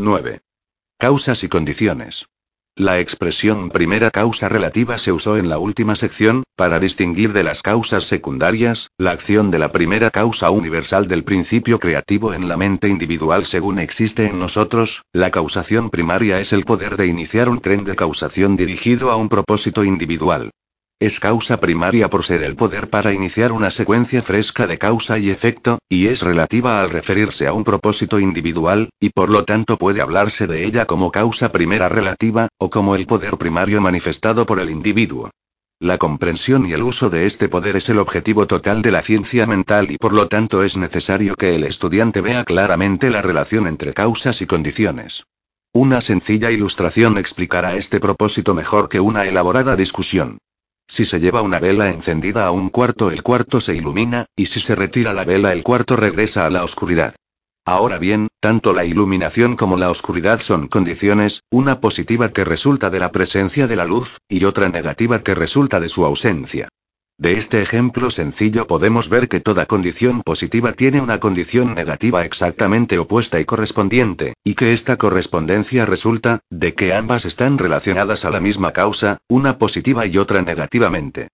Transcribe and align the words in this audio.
9. 0.00 0.42
Causas 0.96 1.42
y 1.42 1.48
condiciones. 1.48 2.26
La 2.76 3.00
expresión 3.00 3.70
primera 3.70 4.12
causa 4.12 4.48
relativa 4.48 4.96
se 4.96 5.10
usó 5.10 5.36
en 5.36 5.48
la 5.48 5.58
última 5.58 5.96
sección, 5.96 6.44
para 6.54 6.78
distinguir 6.78 7.32
de 7.32 7.42
las 7.42 7.62
causas 7.62 8.04
secundarias, 8.04 8.92
la 8.96 9.10
acción 9.10 9.50
de 9.50 9.58
la 9.58 9.72
primera 9.72 10.12
causa 10.12 10.50
universal 10.50 11.08
del 11.08 11.24
principio 11.24 11.80
creativo 11.80 12.32
en 12.32 12.46
la 12.46 12.56
mente 12.56 12.88
individual 12.88 13.44
según 13.44 13.80
existe 13.80 14.28
en 14.28 14.38
nosotros, 14.38 15.02
la 15.12 15.32
causación 15.32 15.90
primaria 15.90 16.38
es 16.38 16.52
el 16.52 16.64
poder 16.64 16.96
de 16.96 17.08
iniciar 17.08 17.48
un 17.48 17.60
tren 17.60 17.82
de 17.82 17.96
causación 17.96 18.54
dirigido 18.54 19.10
a 19.10 19.16
un 19.16 19.28
propósito 19.28 19.82
individual. 19.82 20.52
Es 21.00 21.20
causa 21.20 21.60
primaria 21.60 22.10
por 22.10 22.24
ser 22.24 22.42
el 22.42 22.56
poder 22.56 22.90
para 22.90 23.12
iniciar 23.12 23.52
una 23.52 23.70
secuencia 23.70 24.20
fresca 24.20 24.66
de 24.66 24.78
causa 24.78 25.16
y 25.16 25.30
efecto, 25.30 25.78
y 25.88 26.08
es 26.08 26.22
relativa 26.22 26.80
al 26.80 26.90
referirse 26.90 27.46
a 27.46 27.52
un 27.52 27.62
propósito 27.62 28.18
individual, 28.18 28.90
y 28.98 29.10
por 29.10 29.28
lo 29.28 29.44
tanto 29.44 29.76
puede 29.76 30.00
hablarse 30.00 30.48
de 30.48 30.64
ella 30.64 30.86
como 30.86 31.12
causa 31.12 31.52
primera 31.52 31.88
relativa, 31.88 32.48
o 32.58 32.68
como 32.68 32.96
el 32.96 33.06
poder 33.06 33.38
primario 33.38 33.80
manifestado 33.80 34.44
por 34.44 34.58
el 34.58 34.70
individuo. 34.70 35.30
La 35.78 35.98
comprensión 35.98 36.66
y 36.66 36.72
el 36.72 36.82
uso 36.82 37.10
de 37.10 37.26
este 37.26 37.48
poder 37.48 37.76
es 37.76 37.88
el 37.88 38.00
objetivo 38.00 38.48
total 38.48 38.82
de 38.82 38.90
la 38.90 39.00
ciencia 39.00 39.46
mental 39.46 39.92
y 39.92 39.98
por 39.98 40.12
lo 40.12 40.26
tanto 40.26 40.64
es 40.64 40.76
necesario 40.76 41.36
que 41.36 41.54
el 41.54 41.62
estudiante 41.62 42.20
vea 42.20 42.42
claramente 42.42 43.08
la 43.10 43.22
relación 43.22 43.68
entre 43.68 43.94
causas 43.94 44.42
y 44.42 44.46
condiciones. 44.46 45.22
Una 45.72 46.00
sencilla 46.00 46.50
ilustración 46.50 47.18
explicará 47.18 47.76
este 47.76 48.00
propósito 48.00 48.52
mejor 48.52 48.88
que 48.88 48.98
una 48.98 49.26
elaborada 49.26 49.76
discusión. 49.76 50.38
Si 50.90 51.04
se 51.04 51.20
lleva 51.20 51.42
una 51.42 51.60
vela 51.60 51.90
encendida 51.90 52.46
a 52.46 52.50
un 52.50 52.70
cuarto, 52.70 53.10
el 53.10 53.22
cuarto 53.22 53.60
se 53.60 53.74
ilumina, 53.74 54.24
y 54.34 54.46
si 54.46 54.58
se 54.58 54.74
retira 54.74 55.12
la 55.12 55.24
vela, 55.24 55.52
el 55.52 55.62
cuarto 55.62 55.96
regresa 55.96 56.46
a 56.46 56.50
la 56.50 56.64
oscuridad. 56.64 57.14
Ahora 57.66 57.98
bien, 57.98 58.28
tanto 58.40 58.72
la 58.72 58.86
iluminación 58.86 59.54
como 59.54 59.76
la 59.76 59.90
oscuridad 59.90 60.40
son 60.40 60.68
condiciones, 60.68 61.42
una 61.50 61.80
positiva 61.80 62.30
que 62.30 62.44
resulta 62.44 62.88
de 62.88 62.98
la 62.98 63.10
presencia 63.10 63.66
de 63.66 63.76
la 63.76 63.84
luz, 63.84 64.16
y 64.26 64.42
otra 64.44 64.70
negativa 64.70 65.22
que 65.22 65.34
resulta 65.34 65.78
de 65.78 65.90
su 65.90 66.06
ausencia. 66.06 66.70
De 67.20 67.36
este 67.36 67.60
ejemplo 67.62 68.12
sencillo 68.12 68.68
podemos 68.68 69.08
ver 69.08 69.28
que 69.28 69.40
toda 69.40 69.66
condición 69.66 70.22
positiva 70.22 70.72
tiene 70.72 71.00
una 71.00 71.18
condición 71.18 71.74
negativa 71.74 72.24
exactamente 72.24 72.96
opuesta 72.96 73.40
y 73.40 73.44
correspondiente, 73.44 74.34
y 74.44 74.54
que 74.54 74.72
esta 74.72 74.96
correspondencia 74.96 75.84
resulta, 75.84 76.38
de 76.48 76.74
que 76.74 76.94
ambas 76.94 77.24
están 77.24 77.58
relacionadas 77.58 78.24
a 78.24 78.30
la 78.30 78.38
misma 78.38 78.70
causa, 78.70 79.18
una 79.28 79.58
positiva 79.58 80.06
y 80.06 80.16
otra 80.16 80.42
negativamente. 80.42 81.26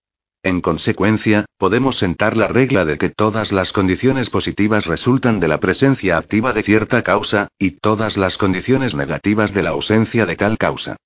En 0.43 0.63
consecuencia, 0.63 1.45
podemos 1.59 1.97
sentar 1.97 2.35
la 2.35 2.49
regla 2.49 2.87
de 2.87 2.97
que 2.97 3.11
todas 3.11 3.53
las 3.53 3.73
condiciones 3.73 4.31
positivas 4.31 4.87
resultan 4.87 5.39
de 5.39 5.49
la 5.49 5.61
presencia 5.61 6.17
activa 6.17 6.55
de 6.55 6.63
cierta 6.63 7.03
causa, 7.03 7.49
y 7.59 7.73
todas 7.73 8.17
las 8.17 8.39
condiciones 8.39 8.95
negativas 8.95 9.53
de 9.53 9.63
la 9.63 9.71
ausencia 9.71 10.25
de 10.25 10.37
tal 10.37 10.57
causa. 10.57 10.97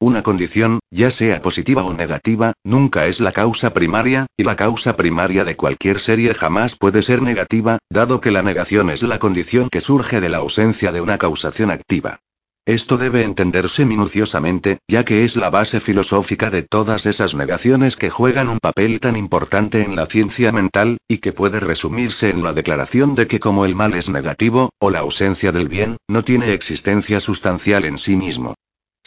Una 0.00 0.22
condición, 0.22 0.78
ya 0.92 1.10
sea 1.10 1.42
positiva 1.42 1.82
o 1.82 1.92
negativa, 1.92 2.52
nunca 2.62 3.06
es 3.06 3.18
la 3.18 3.32
causa 3.32 3.74
primaria, 3.74 4.26
y 4.36 4.44
la 4.44 4.54
causa 4.54 4.94
primaria 4.94 5.44
de 5.44 5.56
cualquier 5.56 5.98
serie 5.98 6.34
jamás 6.34 6.76
puede 6.76 7.02
ser 7.02 7.20
negativa, 7.20 7.78
dado 7.90 8.20
que 8.20 8.30
la 8.30 8.42
negación 8.42 8.90
es 8.90 9.02
la 9.02 9.18
condición 9.18 9.68
que 9.68 9.80
surge 9.80 10.20
de 10.20 10.28
la 10.28 10.38
ausencia 10.38 10.92
de 10.92 11.00
una 11.00 11.18
causación 11.18 11.72
activa. 11.72 12.20
Esto 12.64 12.96
debe 12.96 13.24
entenderse 13.24 13.86
minuciosamente, 13.86 14.78
ya 14.86 15.04
que 15.04 15.24
es 15.24 15.34
la 15.34 15.50
base 15.50 15.80
filosófica 15.80 16.50
de 16.50 16.62
todas 16.62 17.04
esas 17.06 17.34
negaciones 17.34 17.96
que 17.96 18.10
juegan 18.10 18.48
un 18.50 18.58
papel 18.60 19.00
tan 19.00 19.16
importante 19.16 19.82
en 19.82 19.96
la 19.96 20.06
ciencia 20.06 20.52
mental, 20.52 20.98
y 21.08 21.18
que 21.18 21.32
puede 21.32 21.58
resumirse 21.58 22.30
en 22.30 22.44
la 22.44 22.52
declaración 22.52 23.16
de 23.16 23.26
que 23.26 23.40
como 23.40 23.64
el 23.64 23.74
mal 23.74 23.94
es 23.94 24.10
negativo, 24.10 24.70
o 24.78 24.90
la 24.90 25.00
ausencia 25.00 25.50
del 25.50 25.66
bien, 25.66 25.96
no 26.06 26.22
tiene 26.22 26.52
existencia 26.52 27.18
sustancial 27.18 27.84
en 27.84 27.98
sí 27.98 28.14
mismo. 28.14 28.54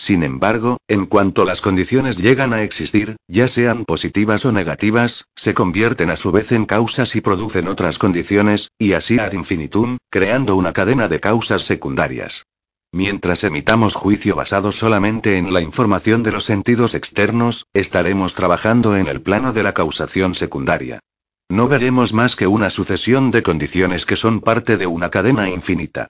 Sin 0.02 0.24
embargo, 0.24 0.78
en 0.88 1.06
cuanto 1.06 1.46
las 1.46 1.62
condiciones 1.62 2.18
llegan 2.18 2.54
a 2.54 2.64
existir, 2.64 3.18
ya 3.28 3.48
sean 3.48 3.86
positivas 3.86 4.46
o 4.46 4.52
negativas, 4.52 5.26
se 5.36 5.54
convierten 5.54 6.10
a 6.10 6.16
su 6.16 6.32
vez 6.32 6.52
en 6.54 6.66
causas 6.66 7.16
y 7.16 7.22
producen 7.22 7.68
otras 7.68 8.00
condiciones, 8.00 8.72
y 8.80 8.94
así 8.94 9.20
ad 9.20 9.34
infinitum, 9.34 9.98
creando 10.10 10.56
una 10.56 10.74
cadena 10.74 11.08
de 11.08 11.20
causas 11.20 11.66
secundarias. 11.66 12.48
Mientras 12.92 13.44
emitamos 13.44 13.94
juicio 13.94 14.36
basado 14.36 14.72
solamente 14.72 15.38
en 15.38 15.54
la 15.54 15.62
información 15.62 16.24
de 16.24 16.32
los 16.32 16.46
sentidos 16.46 16.96
externos, 16.96 17.68
estaremos 17.72 18.34
trabajando 18.34 18.98
en 18.98 19.08
el 19.08 19.22
plano 19.22 19.54
de 19.54 19.62
la 19.62 19.76
causación 19.76 20.34
secundaria. 20.34 21.00
No 21.48 21.68
veremos 21.68 22.12
más 22.12 22.36
que 22.36 22.48
una 22.48 22.72
sucesión 22.72 23.30
de 23.30 23.44
condiciones 23.44 24.08
que 24.08 24.16
son 24.16 24.42
parte 24.42 24.78
de 24.78 24.88
una 24.88 25.12
cadena 25.12 25.48
infinita 25.48 26.08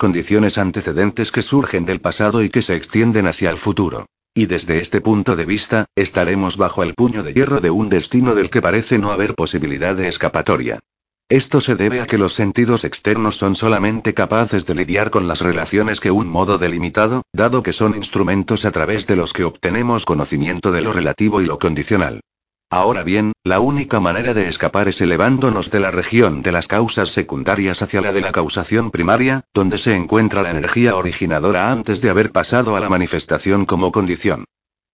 condiciones 0.00 0.56
antecedentes 0.56 1.30
que 1.30 1.42
surgen 1.42 1.84
del 1.84 2.00
pasado 2.00 2.42
y 2.42 2.48
que 2.48 2.62
se 2.62 2.74
extienden 2.74 3.26
hacia 3.26 3.50
el 3.50 3.58
futuro. 3.58 4.06
Y 4.34 4.46
desde 4.46 4.80
este 4.80 5.02
punto 5.02 5.36
de 5.36 5.44
vista, 5.44 5.84
estaremos 5.94 6.56
bajo 6.56 6.82
el 6.82 6.94
puño 6.94 7.22
de 7.22 7.34
hierro 7.34 7.60
de 7.60 7.68
un 7.68 7.90
destino 7.90 8.34
del 8.34 8.48
que 8.48 8.62
parece 8.62 8.96
no 8.96 9.12
haber 9.12 9.34
posibilidad 9.34 9.94
de 9.94 10.08
escapatoria. 10.08 10.78
Esto 11.28 11.60
se 11.60 11.76
debe 11.76 12.00
a 12.00 12.06
que 12.06 12.16
los 12.16 12.32
sentidos 12.32 12.84
externos 12.84 13.36
son 13.36 13.54
solamente 13.54 14.14
capaces 14.14 14.64
de 14.64 14.74
lidiar 14.74 15.10
con 15.10 15.28
las 15.28 15.42
relaciones 15.42 16.00
que 16.00 16.10
un 16.10 16.28
modo 16.28 16.56
delimitado, 16.56 17.20
dado 17.34 17.62
que 17.62 17.74
son 17.74 17.94
instrumentos 17.94 18.64
a 18.64 18.70
través 18.70 19.06
de 19.06 19.16
los 19.16 19.34
que 19.34 19.44
obtenemos 19.44 20.06
conocimiento 20.06 20.72
de 20.72 20.80
lo 20.80 20.94
relativo 20.94 21.42
y 21.42 21.46
lo 21.46 21.58
condicional. 21.58 22.22
Ahora 22.72 23.02
bien, 23.02 23.32
la 23.42 23.58
única 23.58 23.98
manera 23.98 24.32
de 24.32 24.46
escapar 24.46 24.86
es 24.86 25.00
elevándonos 25.00 25.72
de 25.72 25.80
la 25.80 25.90
región 25.90 26.40
de 26.40 26.52
las 26.52 26.68
causas 26.68 27.10
secundarias 27.10 27.82
hacia 27.82 28.00
la 28.00 28.12
de 28.12 28.20
la 28.20 28.30
causación 28.30 28.92
primaria, 28.92 29.42
donde 29.52 29.76
se 29.76 29.96
encuentra 29.96 30.42
la 30.42 30.52
energía 30.52 30.94
originadora 30.94 31.72
antes 31.72 32.00
de 32.00 32.10
haber 32.10 32.30
pasado 32.30 32.76
a 32.76 32.80
la 32.80 32.88
manifestación 32.88 33.66
como 33.66 33.90
condición. 33.90 34.44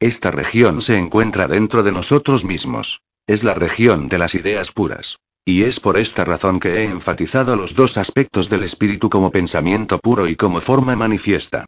Esta 0.00 0.30
región 0.30 0.80
se 0.80 0.96
encuentra 0.96 1.48
dentro 1.48 1.82
de 1.82 1.92
nosotros 1.92 2.46
mismos. 2.46 3.02
Es 3.26 3.44
la 3.44 3.52
región 3.52 4.08
de 4.08 4.18
las 4.18 4.34
ideas 4.34 4.72
puras. 4.72 5.18
Y 5.44 5.64
es 5.64 5.78
por 5.78 5.98
esta 5.98 6.24
razón 6.24 6.60
que 6.60 6.76
he 6.76 6.84
enfatizado 6.84 7.56
los 7.56 7.74
dos 7.74 7.98
aspectos 7.98 8.48
del 8.48 8.62
espíritu 8.62 9.10
como 9.10 9.30
pensamiento 9.30 9.98
puro 9.98 10.28
y 10.28 10.34
como 10.34 10.62
forma 10.62 10.96
manifiesta. 10.96 11.66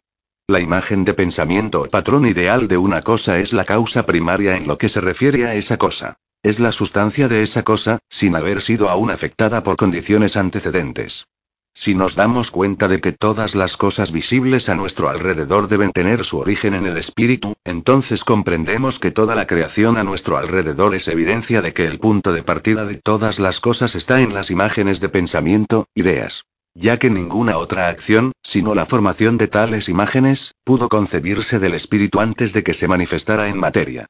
La 0.49 0.59
imagen 0.59 1.05
de 1.05 1.13
pensamiento 1.13 1.83
o 1.83 1.89
patrón 1.89 2.25
ideal 2.25 2.67
de 2.67 2.79
una 2.79 3.03
cosa 3.03 3.37
es 3.37 3.53
la 3.53 3.65
causa 3.65 4.07
primaria 4.07 4.57
en 4.57 4.65
lo 4.65 4.79
que 4.79 4.89
se 4.89 4.99
refiere 4.99 5.45
a 5.45 5.53
esa 5.53 5.77
cosa. 5.77 6.17
Es 6.41 6.59
la 6.59 6.71
sustancia 6.71 7.27
de 7.27 7.43
esa 7.43 7.61
cosa, 7.61 7.99
sin 8.09 8.35
haber 8.35 8.63
sido 8.63 8.89
aún 8.89 9.11
afectada 9.11 9.61
por 9.61 9.77
condiciones 9.77 10.35
antecedentes. 10.35 11.27
Si 11.75 11.93
nos 11.93 12.15
damos 12.15 12.49
cuenta 12.49 12.87
de 12.87 12.99
que 12.99 13.11
todas 13.11 13.53
las 13.53 13.77
cosas 13.77 14.11
visibles 14.11 14.69
a 14.69 14.73
nuestro 14.73 15.07
alrededor 15.07 15.67
deben 15.67 15.91
tener 15.91 16.25
su 16.25 16.39
origen 16.39 16.73
en 16.73 16.87
el 16.87 16.97
espíritu, 16.97 17.53
entonces 17.63 18.23
comprendemos 18.23 18.97
que 18.97 19.11
toda 19.11 19.35
la 19.35 19.45
creación 19.45 19.97
a 19.97 20.03
nuestro 20.03 20.35
alrededor 20.37 20.95
es 20.95 21.07
evidencia 21.09 21.61
de 21.61 21.73
que 21.73 21.85
el 21.85 21.99
punto 21.99 22.33
de 22.33 22.41
partida 22.41 22.85
de 22.85 22.95
todas 22.95 23.37
las 23.37 23.59
cosas 23.59 23.93
está 23.93 24.19
en 24.19 24.33
las 24.33 24.49
imágenes 24.49 24.99
de 24.99 25.09
pensamiento, 25.09 25.85
ideas 25.93 26.47
ya 26.79 26.97
que 26.97 27.09
ninguna 27.09 27.57
otra 27.57 27.89
acción, 27.89 28.31
sino 28.41 28.73
la 28.73 28.85
formación 28.85 29.37
de 29.37 29.49
tales 29.49 29.89
imágenes, 29.89 30.55
pudo 30.63 30.87
concebirse 30.87 31.59
del 31.59 31.73
espíritu 31.73 32.21
antes 32.21 32.53
de 32.53 32.63
que 32.63 32.73
se 32.73 32.87
manifestara 32.87 33.49
en 33.49 33.57
materia. 33.57 34.07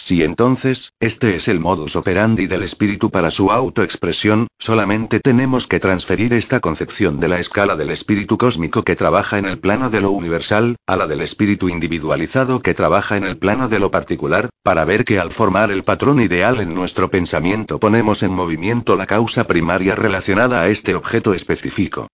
Si 0.00 0.22
entonces, 0.22 0.94
este 0.98 1.36
es 1.36 1.46
el 1.46 1.60
modus 1.60 1.94
operandi 1.94 2.46
del 2.46 2.62
espíritu 2.62 3.10
para 3.10 3.30
su 3.30 3.52
autoexpresión, 3.52 4.46
solamente 4.58 5.20
tenemos 5.20 5.66
que 5.66 5.78
transferir 5.78 6.32
esta 6.32 6.60
concepción 6.60 7.20
de 7.20 7.28
la 7.28 7.38
escala 7.38 7.76
del 7.76 7.90
espíritu 7.90 8.38
cósmico 8.38 8.82
que 8.82 8.96
trabaja 8.96 9.36
en 9.36 9.44
el 9.44 9.58
plano 9.58 9.90
de 9.90 10.00
lo 10.00 10.10
universal, 10.10 10.76
a 10.86 10.96
la 10.96 11.06
del 11.06 11.20
espíritu 11.20 11.68
individualizado 11.68 12.62
que 12.62 12.72
trabaja 12.72 13.18
en 13.18 13.24
el 13.24 13.36
plano 13.36 13.68
de 13.68 13.78
lo 13.78 13.90
particular, 13.90 14.48
para 14.62 14.86
ver 14.86 15.04
que 15.04 15.20
al 15.20 15.32
formar 15.32 15.70
el 15.70 15.84
patrón 15.84 16.18
ideal 16.22 16.60
en 16.60 16.72
nuestro 16.72 17.10
pensamiento 17.10 17.78
ponemos 17.78 18.22
en 18.22 18.32
movimiento 18.32 18.96
la 18.96 19.06
causa 19.06 19.44
primaria 19.46 19.96
relacionada 19.96 20.62
a 20.62 20.70
este 20.70 20.94
objeto 20.94 21.34
específico. 21.34 22.08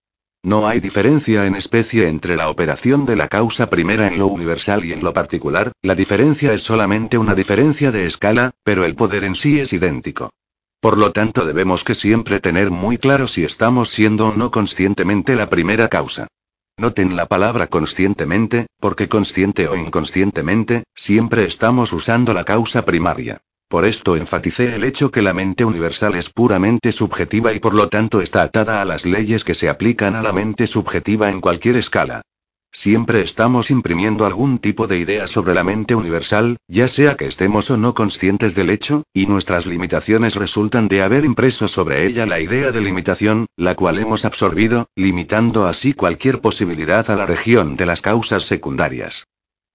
No 0.47 0.69
hay 0.69 0.79
diferencia 0.79 1.45
en 1.47 1.57
especie 1.57 2.07
entre 2.07 2.37
la 2.37 2.51
operación 2.51 3.05
de 3.05 3.17
la 3.17 3.27
causa 3.27 3.69
primera 3.69 4.07
en 4.07 4.17
lo 4.17 4.29
universal 4.29 4.85
y 4.85 4.93
en 4.93 5.03
lo 5.03 5.13
particular, 5.13 5.73
la 5.83 5.97
diferencia 5.97 6.53
es 6.53 6.63
solamente 6.63 7.19
una 7.19 7.35
diferencia 7.35 7.91
de 7.91 8.07
escala, 8.07 8.53
pero 8.63 8.85
el 8.85 8.95
poder 8.95 9.25
en 9.25 9.35
sí 9.35 9.59
es 9.59 9.73
idéntico. 9.73 10.31
Por 10.81 10.99
lo 10.99 11.11
tanto 11.11 11.45
debemos 11.45 11.83
que 11.83 11.97
siempre 11.97 12.39
tener 12.39 12.71
muy 12.71 12.97
claro 12.97 13.27
si 13.27 13.43
estamos 13.43 13.89
siendo 13.89 14.29
o 14.29 14.37
no 14.37 14.53
conscientemente 14.53 15.35
la 15.35 15.51
primera 15.51 15.89
causa. 15.89 16.29
Noten 16.77 17.17
la 17.17 17.27
palabra 17.27 17.67
conscientemente, 17.67 18.69
porque 18.79 19.09
consciente 19.09 19.67
o 19.67 19.75
inconscientemente, 19.75 20.85
siempre 20.95 21.43
estamos 21.43 21.93
usando 21.93 22.33
la 22.33 22.45
causa 22.45 22.85
primaria. 22.85 23.41
Por 23.69 23.85
esto 23.85 24.17
enfaticé 24.17 24.77
el 24.77 24.85
hecho 24.85 25.11
que 25.11 25.23
la 25.23 25.35
mente 25.35 25.65
universal 25.65 26.15
es 26.15 26.31
puramente 26.31 26.93
subjetiva 26.93 27.53
y 27.53 27.59
por 27.59 27.75
lo 27.75 27.89
tanto 27.89 28.21
está 28.21 28.43
atada 28.43 28.81
a 28.81 28.85
las 28.85 29.05
leyes 29.05 29.43
que 29.43 29.55
se 29.55 29.69
aplican 29.69 30.15
a 30.15 30.23
la 30.23 30.33
mente 30.33 30.69
subjetiva 30.69 31.31
en 31.31 31.41
cualquier 31.41 31.77
escala. 31.77 32.23
Siempre 32.71 33.23
estamos 33.23 33.71
imprimiendo 33.71 34.25
algún 34.25 34.59
tipo 34.59 34.87
de 34.87 34.99
idea 34.99 35.27
sobre 35.27 35.55
la 35.55 35.65
mente 35.65 35.97
universal, 35.97 36.59
ya 36.69 36.87
sea 36.87 37.17
que 37.17 37.27
estemos 37.27 37.71
o 37.71 37.77
no 37.77 37.95
conscientes 37.95 38.55
del 38.55 38.71
hecho, 38.71 39.03
y 39.13 39.27
nuestras 39.27 39.67
limitaciones 39.67 40.37
resultan 40.37 40.87
de 40.87 41.03
haber 41.03 41.25
impreso 41.25 41.67
sobre 41.67 42.07
ella 42.07 42.27
la 42.27 42.39
idea 42.39 42.71
de 42.71 42.83
limitación, 42.83 43.47
la 43.57 43.75
cual 43.75 43.99
hemos 43.99 44.25
absorbido, 44.25 44.87
limitando 44.95 45.67
así 45.67 45.93
cualquier 45.93 46.41
posibilidad 46.41 47.11
a 47.11 47.17
la 47.17 47.27
región 47.27 47.75
de 47.75 47.87
las 47.87 48.03
causas 48.03 48.45
secundarias. 48.45 49.27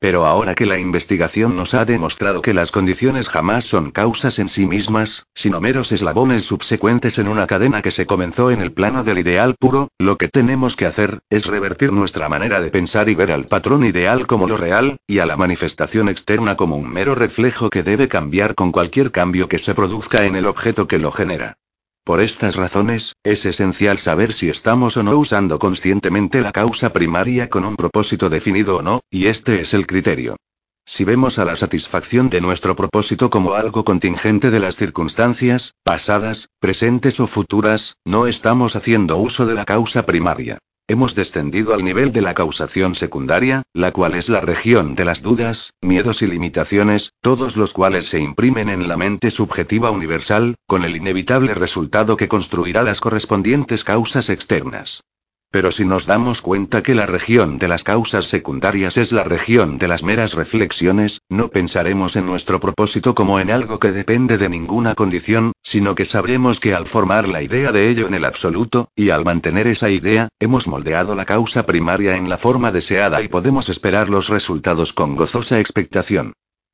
Pero 0.02 0.26
ahora 0.26 0.56
que 0.56 0.66
la 0.66 0.80
investigación 0.80 1.56
nos 1.56 1.76
ha 1.76 1.86
demostrado 1.86 2.42
que 2.42 2.56
las 2.56 2.72
condiciones 2.72 3.30
jamás 3.30 3.66
son 3.66 3.92
causas 3.92 4.40
en 4.40 4.48
sí 4.48 4.66
mismas, 4.66 5.28
sino 5.36 5.62
meros 5.62 5.92
eslabones 5.92 6.44
subsecuentes 6.44 7.20
en 7.20 7.28
una 7.28 7.46
cadena 7.46 7.84
que 7.84 7.92
se 7.92 8.08
comenzó 8.08 8.50
en 8.50 8.62
el 8.62 8.72
plano 8.72 9.04
del 9.04 9.20
ideal 9.20 9.56
puro, 9.60 9.90
lo 10.00 10.18
que 10.18 10.28
tenemos 10.28 10.76
que 10.76 10.88
hacer, 10.88 11.20
es 11.30 11.46
revertir 11.46 11.94
nuestra 11.94 12.30
manera 12.30 12.60
de 12.62 12.72
pensar 12.72 13.10
y 13.10 13.14
ver 13.14 13.32
al 13.32 13.46
patrón 13.46 13.86
ideal 13.86 14.26
como 14.26 14.48
lo 14.48 14.58
real, 14.58 14.98
y 15.06 15.20
a 15.20 15.28
la 15.28 15.38
manifestación 15.38 16.10
externa 16.10 16.56
como 16.56 16.78
un 16.78 16.90
mero 16.90 17.14
reflejo 17.14 17.70
que 17.70 17.84
debe 17.84 18.08
cambiar 18.08 18.56
con 18.56 18.72
cualquier 18.72 19.12
cambio 19.12 19.48
que 19.48 19.60
se 19.60 19.76
produzca 19.76 20.26
en 20.26 20.36
el 20.36 20.48
objeto 20.48 20.88
que 20.88 20.98
lo 20.98 21.12
genera. 21.12 21.60
Por 22.04 22.20
estas 22.20 22.56
razones, 22.56 23.14
es 23.24 23.46
esencial 23.46 24.00
saber 24.00 24.34
si 24.34 24.50
estamos 24.50 24.98
o 24.98 25.04
no 25.04 25.16
usando 25.18 25.60
conscientemente 25.60 26.42
la 26.42 26.52
causa 26.52 26.94
primaria 26.94 27.50
con 27.50 27.64
un 27.64 27.76
propósito 27.76 28.30
definido 28.30 28.78
o 28.78 28.82
no, 28.82 29.02
y 29.12 29.28
este 29.28 29.62
es 29.62 29.76
el 29.76 29.86
criterio. 29.86 30.36
Si 30.84 31.04
vemos 31.04 31.38
a 31.38 31.46
la 31.46 31.56
satisfacción 31.56 32.32
de 32.32 32.42
nuestro 32.42 32.76
propósito 32.76 33.30
como 33.30 33.54
algo 33.54 33.86
contingente 33.86 34.50
de 34.50 34.60
las 34.60 34.78
circunstancias, 34.78 35.76
pasadas, 35.84 36.50
presentes 36.60 37.20
o 37.20 37.28
futuras, 37.28 37.98
no 38.04 38.26
estamos 38.26 38.76
haciendo 38.76 39.18
uso 39.18 39.46
de 39.46 39.54
la 39.54 39.66
causa 39.66 40.06
primaria. 40.08 40.58
Hemos 40.92 41.16
descendido 41.16 41.74
al 41.74 41.86
nivel 41.86 42.12
de 42.12 42.20
la 42.20 42.34
causación 42.34 42.96
secundaria, 42.96 43.64
la 43.72 43.94
cual 43.94 44.14
es 44.14 44.28
la 44.28 44.42
región 44.42 44.94
de 44.94 45.06
las 45.06 45.22
dudas, 45.22 45.74
miedos 45.80 46.22
y 46.22 46.28
limitaciones, 46.28 47.14
todos 47.22 47.56
los 47.56 47.72
cuales 47.72 48.10
se 48.10 48.20
imprimen 48.20 48.68
en 48.68 48.90
la 48.90 48.98
mente 48.98 49.32
subjetiva 49.32 49.90
universal, 49.90 50.56
con 50.68 50.84
el 50.84 50.98
inevitable 50.98 51.54
resultado 51.54 52.18
que 52.18 52.28
construirá 52.28 52.84
las 52.84 53.00
correspondientes 53.00 53.86
causas 53.86 54.30
externas. 54.30 55.06
Pero 55.52 55.74
si 55.74 55.84
nos 55.84 56.06
damos 56.06 56.42
cuenta 56.42 56.82
que 56.82 56.96
la 56.96 57.06
región 57.06 57.58
de 57.58 57.68
las 57.68 57.84
causas 57.84 58.26
secundarias 58.26 58.96
es 58.96 59.12
la 59.12 59.26
región 59.26 59.76
de 59.78 59.90
las 59.90 60.02
meras 60.02 60.34
reflexiones, 60.34 61.20
no 61.28 61.50
pensaremos 61.50 62.16
en 62.16 62.26
nuestro 62.26 62.62
propósito 62.62 63.14
como 63.16 63.38
en 63.38 63.52
algo 63.52 63.78
que 63.78 63.92
depende 63.92 64.38
de 64.38 64.48
ninguna 64.48 64.96
condición, 64.96 65.52
sino 65.62 65.94
que 65.94 66.06
sabremos 66.06 66.62
que 66.62 66.74
al 66.74 66.88
formar 66.88 67.28
la 67.28 67.44
idea 67.44 67.74
de 67.74 67.90
ello 67.90 68.08
en 68.08 68.14
el 68.14 68.24
absoluto, 68.24 68.88
y 68.96 69.10
al 69.10 69.26
mantener 69.26 69.68
esa 69.68 69.90
idea, 69.90 70.30
hemos 70.40 70.70
moldeado 70.70 71.16
la 71.16 71.26
causa 71.26 71.66
primaria 71.66 72.16
en 72.16 72.30
la 72.30 72.38
forma 72.38 72.72
deseada 72.72 73.22
y 73.22 73.28
podemos 73.28 73.68
esperar 73.68 74.10
los 74.10 74.30
resultados 74.30 74.94
con 74.94 75.18
gozosa 75.18 75.60
expectación. 75.60 76.32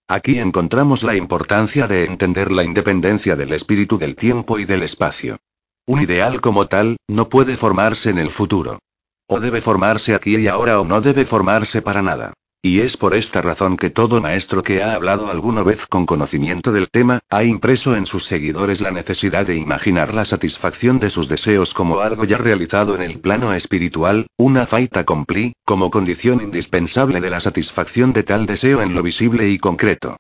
Aquí 0.08 0.38
encontramos 0.38 1.02
la 1.02 1.16
importancia 1.16 1.88
de 1.88 2.06
entender 2.06 2.52
la 2.52 2.64
independencia 2.64 3.36
del 3.36 3.54
espíritu 3.54 3.98
del 3.98 4.16
tiempo 4.16 4.60
y 4.60 4.66
del 4.66 4.84
espacio. 4.84 5.38
Un 5.88 6.02
ideal 6.02 6.42
como 6.42 6.68
tal, 6.68 6.98
no 7.08 7.30
puede 7.30 7.56
formarse 7.56 8.10
en 8.10 8.18
el 8.18 8.30
futuro. 8.30 8.80
O 9.26 9.40
debe 9.40 9.62
formarse 9.62 10.14
aquí 10.14 10.36
y 10.36 10.48
ahora 10.50 10.82
o 10.82 10.86
no 10.86 11.00
debe 11.00 11.26
formarse 11.26 11.82
para 11.82 12.02
nada. 12.02 12.34
Y 12.62 12.82
es 12.82 12.98
por 12.98 13.16
esta 13.16 13.42
razón 13.42 13.78
que 13.78 13.90
todo 13.90 14.20
maestro 14.20 14.64
que 14.64 14.84
ha 14.84 14.96
hablado 14.96 15.32
alguna 15.32 15.64
vez 15.64 15.86
con 15.86 16.06
conocimiento 16.06 16.74
del 16.74 16.90
tema, 16.90 17.20
ha 17.30 17.46
impreso 17.46 17.96
en 17.96 18.06
sus 18.06 18.26
seguidores 18.26 18.82
la 18.82 18.92
necesidad 18.92 19.46
de 19.46 19.56
imaginar 19.56 20.14
la 20.14 20.26
satisfacción 20.26 21.00
de 21.00 21.10
sus 21.10 21.30
deseos 21.30 21.74
como 21.74 22.02
algo 22.02 22.26
ya 22.26 22.38
realizado 22.38 22.94
en 22.94 23.02
el 23.02 23.22
plano 23.22 23.54
espiritual, 23.54 24.28
una 24.38 24.66
faita 24.66 25.06
compli, 25.06 25.54
como 25.64 25.90
condición 25.90 26.42
indispensable 26.42 27.22
de 27.22 27.30
la 27.30 27.40
satisfacción 27.40 28.12
de 28.12 28.24
tal 28.24 28.46
deseo 28.46 28.82
en 28.82 28.94
lo 28.94 29.04
visible 29.04 29.48
y 29.48 29.58
concreto. 29.58 30.18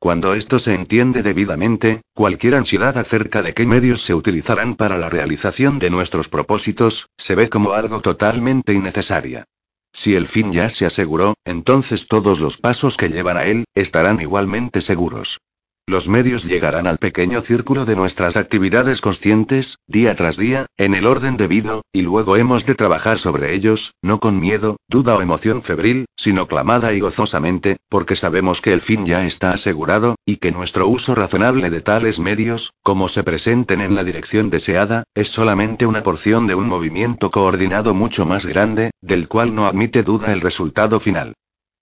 Cuando 0.00 0.34
esto 0.34 0.60
se 0.60 0.74
entiende 0.74 1.24
debidamente, 1.24 2.02
cualquier 2.14 2.54
ansiedad 2.54 2.96
acerca 2.98 3.42
de 3.42 3.52
qué 3.52 3.66
medios 3.66 4.02
se 4.02 4.14
utilizarán 4.14 4.76
para 4.76 4.96
la 4.96 5.10
realización 5.10 5.80
de 5.80 5.90
nuestros 5.90 6.28
propósitos, 6.28 7.08
se 7.16 7.34
ve 7.34 7.48
como 7.48 7.72
algo 7.72 8.00
totalmente 8.00 8.74
innecesaria. 8.74 9.44
Si 9.92 10.14
el 10.14 10.28
fin 10.28 10.52
ya 10.52 10.70
se 10.70 10.86
aseguró, 10.86 11.34
entonces 11.44 12.06
todos 12.06 12.38
los 12.38 12.58
pasos 12.58 12.96
que 12.96 13.08
llevan 13.08 13.36
a 13.36 13.44
él, 13.44 13.64
estarán 13.74 14.20
igualmente 14.20 14.82
seguros. 14.82 15.38
Los 15.88 16.06
medios 16.06 16.44
llegarán 16.44 16.86
al 16.86 16.98
pequeño 16.98 17.40
círculo 17.40 17.86
de 17.86 17.96
nuestras 17.96 18.36
actividades 18.36 19.00
conscientes, 19.00 19.78
día 19.86 20.14
tras 20.14 20.36
día, 20.36 20.66
en 20.76 20.92
el 20.92 21.06
orden 21.06 21.38
debido, 21.38 21.80
y 21.92 22.02
luego 22.02 22.36
hemos 22.36 22.66
de 22.66 22.74
trabajar 22.74 23.18
sobre 23.18 23.54
ellos, 23.54 23.94
no 24.02 24.20
con 24.20 24.38
miedo, 24.38 24.76
duda 24.86 25.16
o 25.16 25.22
emoción 25.22 25.62
febril, 25.62 26.04
sino 26.14 26.46
clamada 26.46 26.92
y 26.92 27.00
gozosamente, 27.00 27.78
porque 27.88 28.16
sabemos 28.16 28.60
que 28.60 28.74
el 28.74 28.82
fin 28.82 29.06
ya 29.06 29.24
está 29.24 29.52
asegurado, 29.52 30.16
y 30.26 30.36
que 30.36 30.52
nuestro 30.52 30.86
uso 30.86 31.14
razonable 31.14 31.70
de 31.70 31.80
tales 31.80 32.18
medios, 32.18 32.74
como 32.82 33.08
se 33.08 33.22
presenten 33.22 33.80
en 33.80 33.94
la 33.94 34.04
dirección 34.04 34.50
deseada, 34.50 35.04
es 35.14 35.30
solamente 35.30 35.86
una 35.86 36.02
porción 36.02 36.46
de 36.46 36.54
un 36.54 36.68
movimiento 36.68 37.30
coordinado 37.30 37.94
mucho 37.94 38.26
más 38.26 38.44
grande, 38.44 38.90
del 39.00 39.26
cual 39.26 39.54
no 39.54 39.66
admite 39.66 40.02
duda 40.02 40.34
el 40.34 40.42
resultado 40.42 41.00
final. 41.00 41.32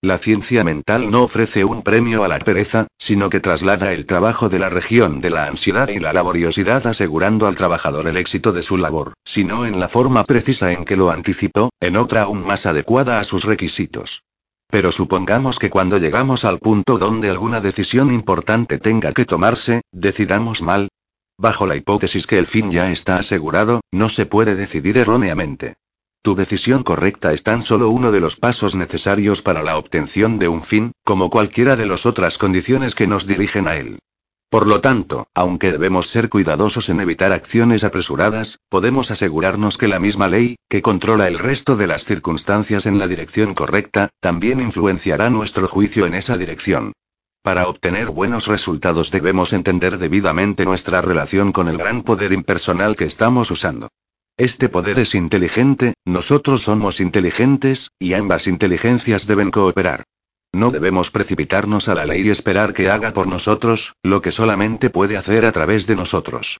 La 0.07 0.17
ciencia 0.17 0.63
mental 0.63 1.11
no 1.11 1.23
ofrece 1.23 1.65
un 1.65 1.81
premio 1.81 2.23
a 2.23 2.29
la 2.29 2.39
pereza, 2.39 2.87
sino 2.97 3.29
que 3.29 3.41
traslada 3.41 3.91
el 3.91 4.05
trabajo 4.05 4.47
de 4.47 4.57
la 4.57 4.69
región 4.69 5.19
de 5.19 5.29
la 5.29 5.47
ansiedad 5.47 5.89
y 5.89 5.99
la 5.99 6.13
laboriosidad 6.13 6.87
asegurando 6.87 7.45
al 7.45 7.57
trabajador 7.57 8.07
el 8.07 8.15
éxito 8.15 8.53
de 8.53 8.63
su 8.63 8.77
labor, 8.77 9.15
sino 9.25 9.65
en 9.65 9.81
la 9.81 9.89
forma 9.89 10.23
precisa 10.23 10.71
en 10.71 10.85
que 10.85 10.95
lo 10.95 11.11
anticipó, 11.11 11.71
en 11.81 11.97
otra 11.97 12.21
aún 12.21 12.45
más 12.45 12.65
adecuada 12.65 13.19
a 13.19 13.25
sus 13.25 13.43
requisitos. 13.43 14.23
Pero 14.71 14.93
supongamos 14.93 15.59
que 15.59 15.69
cuando 15.69 15.97
llegamos 15.97 16.45
al 16.45 16.59
punto 16.59 16.97
donde 16.97 17.29
alguna 17.29 17.59
decisión 17.59 18.09
importante 18.09 18.77
tenga 18.77 19.11
que 19.11 19.25
tomarse, 19.25 19.81
decidamos 19.91 20.61
mal. 20.61 20.87
Bajo 21.37 21.67
la 21.67 21.75
hipótesis 21.75 22.27
que 22.27 22.39
el 22.39 22.47
fin 22.47 22.71
ya 22.71 22.91
está 22.91 23.17
asegurado, 23.17 23.81
no 23.91 24.07
se 24.07 24.25
puede 24.25 24.55
decidir 24.55 24.97
erróneamente. 24.97 25.75
Tu 26.27 26.35
decisión 26.35 26.83
correcta 26.83 27.31
es 27.31 27.41
tan 27.41 27.61
solo 27.61 27.89
uno 27.89 28.11
de 28.11 28.19
los 28.19 28.35
pasos 28.35 28.75
necesarios 28.75 29.41
para 29.41 29.63
la 29.63 29.77
obtención 29.77 30.39
de 30.39 30.49
un 30.49 30.61
fin, 30.61 30.91
como 31.05 31.29
cualquiera 31.29 31.77
de 31.77 31.85
las 31.85 32.05
otras 32.05 32.37
condiciones 32.37 32.95
que 32.95 33.07
nos 33.07 33.27
dirigen 33.27 33.65
a 33.65 33.77
él. 33.77 33.99
Por 34.49 34.67
lo 34.67 34.81
tanto, 34.81 35.29
aunque 35.33 35.71
debemos 35.71 36.07
ser 36.07 36.27
cuidadosos 36.27 36.89
en 36.89 36.99
evitar 36.99 37.31
acciones 37.31 37.85
apresuradas, 37.85 38.59
podemos 38.67 39.09
asegurarnos 39.09 39.77
que 39.77 39.87
la 39.87 40.01
misma 40.01 40.27
ley, 40.27 40.57
que 40.67 40.81
controla 40.81 41.29
el 41.29 41.39
resto 41.39 41.77
de 41.77 41.87
las 41.87 42.03
circunstancias 42.03 42.85
en 42.87 42.99
la 42.99 43.07
dirección 43.07 43.53
correcta, 43.53 44.09
también 44.19 44.59
influenciará 44.59 45.29
nuestro 45.29 45.65
juicio 45.69 46.07
en 46.07 46.13
esa 46.13 46.35
dirección. 46.35 46.91
Para 47.41 47.69
obtener 47.69 48.09
buenos 48.09 48.47
resultados 48.47 49.11
debemos 49.11 49.53
entender 49.53 49.97
debidamente 49.97 50.65
nuestra 50.65 51.01
relación 51.01 51.53
con 51.53 51.69
el 51.69 51.77
gran 51.77 52.03
poder 52.03 52.33
impersonal 52.33 52.97
que 52.97 53.05
estamos 53.05 53.49
usando. 53.49 53.87
Este 54.37 54.69
poder 54.69 54.99
es 54.99 55.15
inteligente, 55.15 55.95
nosotros 56.05 56.61
somos 56.61 56.99
inteligentes, 56.99 57.89
y 57.97 58.13
ambas 58.13 58.45
inteligencias 58.45 59.25
deben 59.25 59.49
cooperar. 59.49 60.03
No 60.53 60.69
debemos 60.69 61.09
precipitarnos 61.09 61.89
a 61.89 61.95
la 61.95 62.05
ley 62.05 62.21
y 62.21 62.29
esperar 62.29 62.75
que 62.75 62.87
haga 62.91 63.13
por 63.13 63.25
nosotros, 63.25 63.93
lo 64.03 64.21
que 64.21 64.31
solamente 64.31 64.91
puede 64.91 65.17
hacer 65.17 65.43
a 65.43 65.51
través 65.51 65.87
de 65.87 65.95
nosotros. 65.95 66.59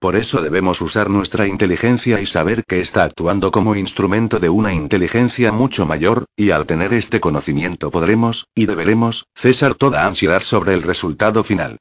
Por 0.00 0.16
eso 0.16 0.40
debemos 0.40 0.80
usar 0.80 1.10
nuestra 1.10 1.46
inteligencia 1.46 2.18
y 2.18 2.24
saber 2.24 2.64
que 2.64 2.80
está 2.80 3.04
actuando 3.04 3.50
como 3.50 3.76
instrumento 3.76 4.38
de 4.38 4.48
una 4.48 4.72
inteligencia 4.72 5.52
mucho 5.52 5.84
mayor, 5.84 6.24
y 6.34 6.52
al 6.52 6.64
tener 6.64 6.94
este 6.94 7.20
conocimiento 7.20 7.90
podremos, 7.90 8.46
y 8.54 8.64
deberemos, 8.64 9.26
cesar 9.34 9.74
toda 9.74 10.06
ansiedad 10.06 10.40
sobre 10.40 10.72
el 10.72 10.82
resultado 10.82 11.44
final. 11.44 11.76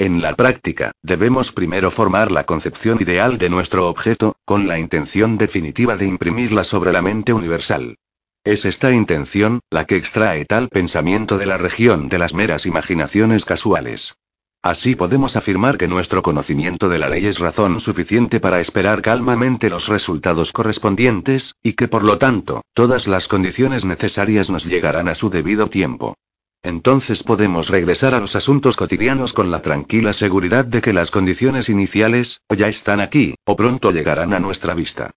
En 0.00 0.22
la 0.22 0.34
práctica, 0.34 0.92
debemos 1.02 1.52
primero 1.52 1.90
formar 1.90 2.32
la 2.32 2.44
concepción 2.44 2.96
ideal 3.02 3.36
de 3.36 3.50
nuestro 3.50 3.86
objeto, 3.86 4.34
con 4.46 4.66
la 4.66 4.78
intención 4.78 5.36
definitiva 5.36 5.98
de 5.98 6.06
imprimirla 6.06 6.64
sobre 6.64 6.90
la 6.90 7.02
mente 7.02 7.34
universal. 7.34 7.96
Es 8.42 8.64
esta 8.64 8.92
intención, 8.92 9.60
la 9.70 9.84
que 9.84 9.96
extrae 9.96 10.46
tal 10.46 10.70
pensamiento 10.70 11.36
de 11.36 11.44
la 11.44 11.58
región 11.58 12.08
de 12.08 12.16
las 12.16 12.32
meras 12.32 12.64
imaginaciones 12.64 13.44
casuales. 13.44 14.14
Así 14.62 14.94
podemos 14.94 15.36
afirmar 15.36 15.76
que 15.76 15.86
nuestro 15.86 16.22
conocimiento 16.22 16.88
de 16.88 16.96
la 16.96 17.10
ley 17.10 17.26
es 17.26 17.38
razón 17.38 17.78
suficiente 17.78 18.40
para 18.40 18.58
esperar 18.58 19.02
calmamente 19.02 19.68
los 19.68 19.86
resultados 19.86 20.52
correspondientes, 20.52 21.56
y 21.62 21.74
que 21.74 21.88
por 21.88 22.04
lo 22.04 22.16
tanto, 22.16 22.62
todas 22.72 23.06
las 23.06 23.28
condiciones 23.28 23.84
necesarias 23.84 24.48
nos 24.48 24.64
llegarán 24.64 25.08
a 25.08 25.14
su 25.14 25.28
debido 25.28 25.66
tiempo. 25.66 26.16
Entonces 26.62 27.22
podemos 27.22 27.68
regresar 27.68 28.14
a 28.14 28.20
los 28.20 28.36
asuntos 28.36 28.76
cotidianos 28.76 29.32
con 29.32 29.50
la 29.50 29.62
tranquila 29.62 30.12
seguridad 30.12 30.66
de 30.66 30.82
que 30.82 30.92
las 30.92 31.10
condiciones 31.10 31.68
iniciales, 31.68 32.42
o 32.48 32.54
ya 32.54 32.68
están 32.68 33.00
aquí, 33.00 33.34
o 33.44 33.56
pronto 33.56 33.92
llegarán 33.92 34.34
a 34.34 34.40
nuestra 34.40 34.74
vista. 34.74 35.10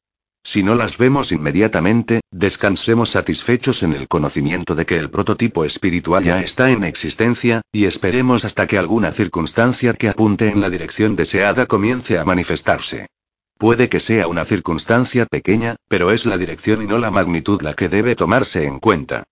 Si 0.45 0.61
no 0.61 0.75
las 0.75 0.97
vemos 0.97 1.31
inmediatamente, 1.31 2.19
descansemos 2.29 3.11
satisfechos 3.11 3.81
en 3.83 3.93
el 3.93 4.09
conocimiento 4.09 4.75
de 4.75 4.85
que 4.85 4.97
el 4.97 5.09
prototipo 5.09 5.63
espiritual 5.63 6.23
ya 6.23 6.41
está 6.41 6.69
en 6.71 6.83
existencia, 6.83 7.61
y 7.71 7.85
esperemos 7.85 8.43
hasta 8.43 8.67
que 8.67 8.77
alguna 8.77 9.11
circunstancia 9.11 9.93
que 9.93 10.09
apunte 10.09 10.49
en 10.49 10.59
la 10.59 10.69
dirección 10.69 11.15
deseada 11.15 11.65
comience 11.65 12.19
a 12.19 12.25
manifestarse. 12.25 13.07
Puede 13.57 13.87
que 13.87 14.01
sea 14.01 14.27
una 14.27 14.43
circunstancia 14.43 15.25
pequeña, 15.25 15.77
pero 15.87 16.11
es 16.11 16.25
la 16.25 16.37
dirección 16.37 16.81
y 16.81 16.87
no 16.87 16.97
la 16.97 17.11
magnitud 17.11 17.61
la 17.61 17.73
que 17.73 17.87
debe 17.87 18.15
tomarse 18.15 18.65
en 18.65 18.79
cuenta. 18.79 19.23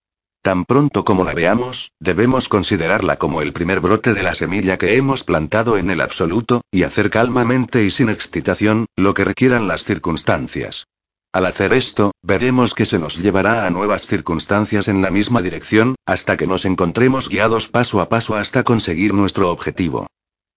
Tan 0.42 0.66
pronto 0.66 1.06
como 1.06 1.24
la 1.24 1.36
veamos, 1.36 1.92
debemos 2.00 2.50
considerarla 2.50 3.18
como 3.18 3.44
el 3.44 3.54
primer 3.54 3.80
brote 3.80 4.16
de 4.16 4.24
la 4.24 4.34
semilla 4.34 4.80
que 4.80 4.98
hemos 4.98 5.24
plantado 5.24 5.78
en 5.78 5.92
el 5.92 6.02
absoluto, 6.02 6.62
y 6.72 6.82
hacer 6.82 7.12
calmamente 7.12 7.84
y 7.84 7.92
sin 7.92 8.10
excitación, 8.10 8.88
lo 8.96 9.14
que 9.14 9.24
requieran 9.24 9.68
las 9.68 9.84
circunstancias. 9.84 10.88
Al 11.32 11.46
hacer 11.46 11.74
esto, 11.74 12.12
veremos 12.24 12.74
que 12.74 12.88
se 12.88 12.98
nos 12.98 13.20
llevará 13.20 13.68
a 13.68 13.70
nuevas 13.70 14.08
circunstancias 14.08 14.88
en 14.88 15.04
la 15.04 15.12
misma 15.12 15.44
dirección, 15.44 15.96
hasta 16.08 16.38
que 16.38 16.48
nos 16.48 16.66
encontremos 16.66 17.30
guiados 17.30 17.68
paso 17.68 18.02
a 18.02 18.10
paso 18.10 18.36
hasta 18.36 18.64
conseguir 18.64 19.14
nuestro 19.14 19.52
objetivo. 19.52 20.08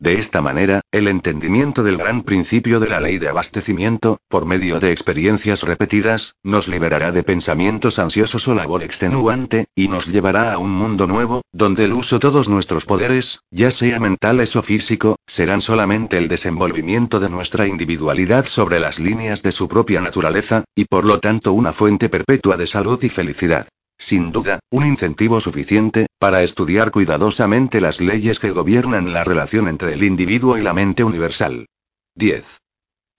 De 0.00 0.18
esta 0.18 0.42
manera, 0.42 0.82
el 0.92 1.08
entendimiento 1.08 1.82
del 1.82 1.96
gran 1.96 2.24
principio 2.24 2.78
de 2.78 2.88
la 2.88 3.00
ley 3.00 3.18
de 3.18 3.28
abastecimiento, 3.28 4.18
por 4.28 4.44
medio 4.44 4.78
de 4.78 4.92
experiencias 4.92 5.62
repetidas, 5.62 6.34
nos 6.42 6.68
liberará 6.68 7.10
de 7.10 7.22
pensamientos 7.22 7.98
ansiosos 7.98 8.46
o 8.48 8.54
labor 8.54 8.82
extenuante, 8.82 9.64
y 9.74 9.88
nos 9.88 10.08
llevará 10.08 10.52
a 10.52 10.58
un 10.58 10.72
mundo 10.72 11.06
nuevo, 11.06 11.40
donde 11.52 11.84
el 11.84 11.94
uso 11.94 12.16
de 12.16 12.20
todos 12.20 12.50
nuestros 12.50 12.84
poderes, 12.84 13.40
ya 13.50 13.70
sea 13.70 13.98
mentales 13.98 14.56
o 14.56 14.62
físico, 14.62 15.16
serán 15.26 15.62
solamente 15.62 16.18
el 16.18 16.28
desenvolvimiento 16.28 17.18
de 17.18 17.30
nuestra 17.30 17.66
individualidad 17.66 18.44
sobre 18.44 18.80
las 18.80 18.98
líneas 18.98 19.42
de 19.42 19.52
su 19.52 19.68
propia 19.68 20.00
naturaleza, 20.00 20.64
y 20.74 20.84
por 20.84 21.04
lo 21.04 21.20
tanto 21.20 21.52
una 21.52 21.72
fuente 21.72 22.08
perpetua 22.08 22.56
de 22.56 22.66
salud 22.66 23.02
y 23.02 23.08
felicidad 23.08 23.68
sin 23.98 24.32
duda, 24.32 24.60
un 24.70 24.84
incentivo 24.84 25.40
suficiente, 25.40 26.06
para 26.18 26.42
estudiar 26.42 26.90
cuidadosamente 26.90 27.80
las 27.80 28.00
leyes 28.00 28.38
que 28.38 28.50
gobiernan 28.50 29.12
la 29.12 29.24
relación 29.24 29.68
entre 29.68 29.92
el 29.94 30.02
individuo 30.04 30.58
y 30.58 30.62
la 30.62 30.72
mente 30.72 31.04
universal. 31.04 31.66
10. 32.16 32.58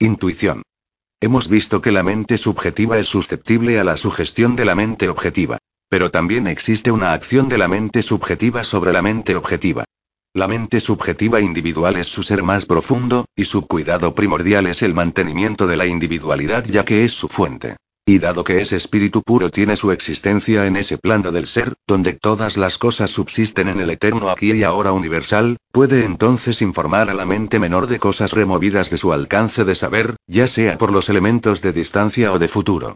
Intuición. 0.00 0.62
Hemos 1.20 1.48
visto 1.48 1.80
que 1.80 1.92
la 1.92 2.02
mente 2.02 2.38
subjetiva 2.38 2.98
es 2.98 3.06
susceptible 3.06 3.78
a 3.78 3.84
la 3.84 3.96
sugestión 3.96 4.54
de 4.54 4.64
la 4.64 4.74
mente 4.74 5.08
objetiva. 5.08 5.58
Pero 5.88 6.10
también 6.10 6.46
existe 6.46 6.90
una 6.90 7.12
acción 7.12 7.48
de 7.48 7.58
la 7.58 7.68
mente 7.68 8.02
subjetiva 8.02 8.64
sobre 8.64 8.92
la 8.92 9.02
mente 9.02 9.36
objetiva. 9.36 9.84
La 10.34 10.48
mente 10.48 10.80
subjetiva 10.80 11.40
individual 11.40 11.96
es 11.96 12.08
su 12.08 12.22
ser 12.22 12.42
más 12.42 12.66
profundo, 12.66 13.24
y 13.34 13.46
su 13.46 13.66
cuidado 13.66 14.14
primordial 14.14 14.66
es 14.66 14.82
el 14.82 14.92
mantenimiento 14.92 15.66
de 15.66 15.76
la 15.76 15.86
individualidad 15.86 16.64
ya 16.64 16.84
que 16.84 17.04
es 17.04 17.12
su 17.12 17.28
fuente. 17.28 17.76
Y 18.08 18.20
dado 18.20 18.44
que 18.44 18.60
ese 18.60 18.76
espíritu 18.76 19.20
puro 19.20 19.50
tiene 19.50 19.74
su 19.74 19.90
existencia 19.90 20.68
en 20.68 20.76
ese 20.76 20.96
plano 20.96 21.32
del 21.32 21.48
ser, 21.48 21.74
donde 21.88 22.12
todas 22.12 22.56
las 22.56 22.78
cosas 22.78 23.10
subsisten 23.10 23.66
en 23.66 23.80
el 23.80 23.90
eterno 23.90 24.30
aquí 24.30 24.52
y 24.52 24.62
ahora 24.62 24.92
universal, 24.92 25.56
puede 25.72 26.04
entonces 26.04 26.62
informar 26.62 27.10
a 27.10 27.14
la 27.14 27.26
mente 27.26 27.58
menor 27.58 27.88
de 27.88 27.98
cosas 27.98 28.30
removidas 28.30 28.90
de 28.90 28.98
su 28.98 29.12
alcance 29.12 29.64
de 29.64 29.74
saber, 29.74 30.14
ya 30.28 30.46
sea 30.46 30.78
por 30.78 30.92
los 30.92 31.08
elementos 31.08 31.62
de 31.62 31.72
distancia 31.72 32.32
o 32.32 32.38
de 32.38 32.46
futuro. 32.46 32.94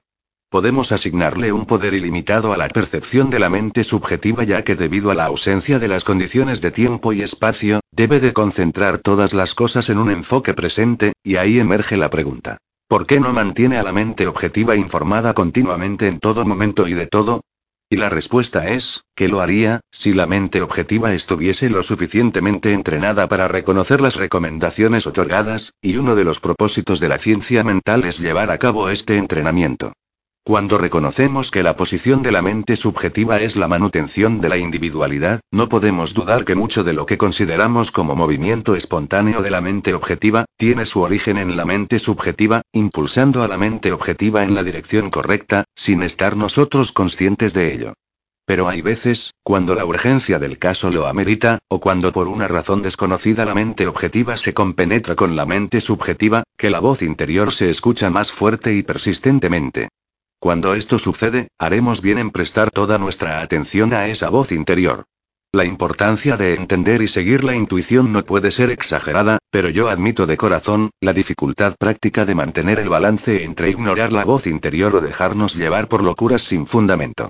Podemos 0.49 0.93
asignarle 0.93 1.53
un 1.53 1.67
poder 1.67 1.95
ilimitado 1.95 2.53
a 2.53 2.57
la 2.57 2.69
percepción 2.69 3.31
de 3.31 3.41
la 3.41 3.51
mente 3.51 3.83
subjetiva 3.83 4.45
ya 4.45 4.63
que 4.63 4.77
debido 4.77 5.11
a 5.11 5.17
la 5.17 5.25
ausencia 5.25 5.81
de 5.81 5.89
las 5.89 6.05
condiciones 6.05 6.61
de 6.61 6.71
tiempo 6.71 7.13
y 7.13 7.23
espacio, 7.23 7.81
debe 7.91 8.21
de 8.21 8.33
concentrar 8.33 8.99
todas 8.99 9.35
las 9.35 9.55
cosas 9.55 9.89
en 9.89 9.99
un 9.99 10.13
enfoque 10.13 10.55
presente, 10.55 11.15
y 11.25 11.35
ahí 11.35 11.59
emerge 11.59 11.97
la 11.97 12.11
pregunta. 12.11 12.59
¿Por 12.91 13.07
qué 13.07 13.21
no 13.21 13.33
mantiene 13.33 13.79
a 13.79 13.85
la 13.85 13.93
mente 13.93 14.27
objetiva 14.27 14.75
informada 14.75 15.33
continuamente 15.33 16.09
en 16.09 16.19
todo 16.19 16.45
momento 16.45 16.89
y 16.89 16.95
de 16.95 17.07
todo? 17.07 17.43
Y 17.89 17.97
la 17.97 18.09
respuesta 18.09 18.69
es, 18.69 19.05
que 19.15 19.29
lo 19.29 19.41
haría, 19.41 19.79
si 19.93 20.13
la 20.13 20.27
mente 20.27 20.61
objetiva 20.61 21.13
estuviese 21.13 21.71
lo 21.71 21.85
suficientemente 21.85 22.73
entrenada 22.73 23.29
para 23.29 23.47
reconocer 23.47 24.01
las 24.01 24.17
recomendaciones 24.17 25.07
otorgadas, 25.07 25.73
y 25.81 25.99
uno 25.99 26.17
de 26.17 26.25
los 26.25 26.41
propósitos 26.41 26.99
de 26.99 27.09
la 27.09 27.19
ciencia 27.19 27.63
mental 27.63 28.03
es 28.03 28.19
llevar 28.19 28.51
a 28.51 28.59
cabo 28.59 28.91
este 28.91 29.19
entrenamiento. 29.19 29.93
Cuando 30.51 30.79
reconocemos 30.79 31.53
que 31.53 31.63
la 31.63 31.77
posición 31.77 32.23
de 32.23 32.33
la 32.33 32.43
mente 32.43 32.75
subjetiva 32.75 33.41
es 33.41 33.55
la 33.55 33.69
manutención 33.69 34.41
de 34.41 34.49
la 34.49 34.59
individualidad, 34.59 35.39
no 35.53 35.69
podemos 35.69 36.13
dudar 36.13 36.45
que 36.45 36.57
mucho 36.57 36.83
de 36.83 36.93
lo 36.93 37.07
que 37.07 37.19
consideramos 37.19 37.93
como 37.93 38.17
movimiento 38.17 38.75
espontáneo 38.75 39.43
de 39.43 39.51
la 39.53 39.61
mente 39.61 39.95
objetiva, 39.95 40.47
tiene 40.57 40.87
su 40.87 41.03
origen 41.03 41.39
en 41.39 41.57
la 41.57 41.65
mente 41.65 42.01
subjetiva, 42.01 42.63
impulsando 42.73 43.45
a 43.45 43.47
la 43.47 43.59
mente 43.59 43.93
objetiva 43.93 44.43
en 44.43 44.57
la 44.57 44.65
dirección 44.65 45.09
correcta, 45.09 45.67
sin 45.77 46.03
estar 46.03 46.37
nosotros 46.37 46.91
conscientes 46.91 47.53
de 47.55 47.73
ello. 47.73 47.95
Pero 48.45 48.69
hay 48.69 48.83
veces, 48.83 49.31
cuando 49.45 49.77
la 49.77 49.85
urgencia 49.85 50.41
del 50.41 50.59
caso 50.59 50.91
lo 50.91 51.07
amerita, 51.07 51.61
o 51.69 51.79
cuando 51.79 52.11
por 52.11 52.27
una 52.27 52.49
razón 52.49 52.83
desconocida 52.83 53.45
la 53.45 53.55
mente 53.55 53.87
objetiva 53.87 54.37
se 54.37 54.53
compenetra 54.53 55.15
con 55.15 55.37
la 55.37 55.47
mente 55.47 55.81
subjetiva, 55.81 56.43
que 56.59 56.71
la 56.71 56.81
voz 56.81 57.03
interior 57.03 57.53
se 57.53 57.71
escucha 57.71 58.11
más 58.11 58.33
fuerte 58.33 58.75
y 58.75 58.83
persistentemente. 58.83 59.91
Cuando 60.41 60.75
esto 60.75 60.99
sucede, 60.99 61.49
haremos 61.59 62.01
bien 62.01 62.17
en 62.17 62.31
prestar 62.31 62.71
toda 62.71 62.97
nuestra 62.97 63.43
atención 63.43 63.93
a 63.93 64.09
esa 64.09 64.31
voz 64.31 64.53
interior. 64.53 65.05
La 65.53 65.67
importancia 65.67 66.39
de 66.39 66.55
entender 66.55 67.03
y 67.03 67.09
seguir 67.09 67.45
la 67.45 67.55
intuición 67.55 68.11
no 68.11 68.25
puede 68.25 68.51
ser 68.51 68.71
exagerada, 68.71 69.39
pero 69.51 69.69
yo 69.69 69.91
admito 69.91 70.27
de 70.27 70.39
corazón, 70.39 70.91
la 71.01 71.13
dificultad 71.13 71.75
práctica 71.79 72.25
de 72.25 72.35
mantener 72.35 72.79
el 72.79 72.89
balance 72.89 73.45
entre 73.45 73.69
ignorar 73.69 74.13
la 74.13 74.25
voz 74.25 74.47
interior 74.47 74.97
o 74.97 75.03
dejarnos 75.03 75.57
llevar 75.57 75.89
por 75.89 76.03
locuras 76.03 76.41
sin 76.41 76.67
fundamento. 76.67 77.29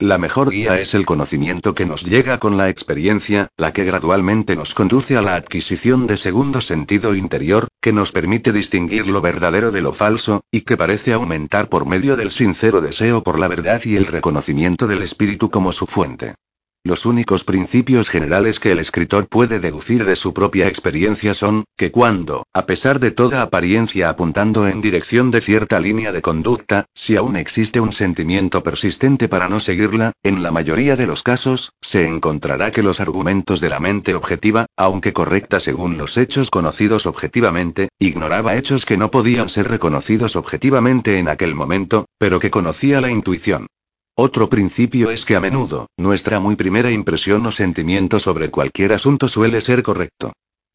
La 0.00 0.16
mejor 0.16 0.48
guía 0.48 0.80
es 0.80 0.94
el 0.94 1.04
conocimiento 1.04 1.74
que 1.74 1.84
nos 1.84 2.06
llega 2.06 2.38
con 2.40 2.56
la 2.56 2.70
experiencia, 2.70 3.48
la 3.58 3.74
que 3.74 3.84
gradualmente 3.84 4.56
nos 4.56 4.72
conduce 4.72 5.14
a 5.18 5.20
la 5.20 5.34
adquisición 5.34 6.06
de 6.06 6.16
segundo 6.16 6.62
sentido 6.62 7.14
interior, 7.14 7.68
que 7.82 7.92
nos 7.92 8.10
permite 8.10 8.50
distinguir 8.50 9.06
lo 9.06 9.20
verdadero 9.20 9.72
de 9.72 9.82
lo 9.82 9.92
falso, 9.92 10.40
y 10.50 10.62
que 10.62 10.78
parece 10.78 11.12
aumentar 11.12 11.68
por 11.68 11.84
medio 11.84 12.16
del 12.16 12.30
sincero 12.30 12.80
deseo 12.80 13.22
por 13.22 13.38
la 13.38 13.48
verdad 13.48 13.82
y 13.84 13.96
el 13.96 14.06
reconocimiento 14.06 14.86
del 14.86 15.02
espíritu 15.02 15.50
como 15.50 15.70
su 15.70 15.84
fuente. 15.84 16.34
Los 16.82 17.04
únicos 17.04 17.44
principios 17.44 18.08
generales 18.08 18.58
que 18.58 18.72
el 18.72 18.78
escritor 18.78 19.28
puede 19.28 19.60
deducir 19.60 20.06
de 20.06 20.16
su 20.16 20.32
propia 20.32 20.66
experiencia 20.66 21.34
son, 21.34 21.64
que 21.76 21.92
cuando, 21.92 22.44
a 22.54 22.64
pesar 22.64 23.00
de 23.00 23.10
toda 23.10 23.42
apariencia 23.42 24.08
apuntando 24.08 24.66
en 24.66 24.80
dirección 24.80 25.30
de 25.30 25.42
cierta 25.42 25.78
línea 25.78 26.10
de 26.10 26.22
conducta, 26.22 26.86
si 26.94 27.16
aún 27.16 27.36
existe 27.36 27.80
un 27.80 27.92
sentimiento 27.92 28.62
persistente 28.62 29.28
para 29.28 29.50
no 29.50 29.60
seguirla, 29.60 30.12
en 30.22 30.42
la 30.42 30.52
mayoría 30.52 30.96
de 30.96 31.06
los 31.06 31.22
casos, 31.22 31.74
se 31.82 32.06
encontrará 32.06 32.70
que 32.70 32.82
los 32.82 32.98
argumentos 33.00 33.60
de 33.60 33.68
la 33.68 33.78
mente 33.78 34.14
objetiva, 34.14 34.64
aunque 34.74 35.12
correcta 35.12 35.60
según 35.60 35.98
los 35.98 36.16
hechos 36.16 36.50
conocidos 36.50 37.04
objetivamente, 37.04 37.90
ignoraba 37.98 38.56
hechos 38.56 38.86
que 38.86 38.96
no 38.96 39.10
podían 39.10 39.50
ser 39.50 39.68
reconocidos 39.68 40.34
objetivamente 40.34 41.18
en 41.18 41.28
aquel 41.28 41.54
momento, 41.54 42.06
pero 42.16 42.40
que 42.40 42.50
conocía 42.50 43.02
la 43.02 43.10
intuición. 43.10 43.66
Otro 44.14 44.48
principio 44.48 45.10
es 45.10 45.24
que 45.24 45.36
a 45.36 45.40
menudo, 45.40 45.86
nuestra 45.96 46.40
muy 46.40 46.56
primera 46.56 46.90
impresión 46.90 47.46
o 47.46 47.52
sentimiento 47.52 48.20
sobre 48.20 48.50
cualquier 48.50 48.92
asunto 48.92 49.28
suele 49.28 49.60
ser 49.60 49.82
correcto. 49.82 50.32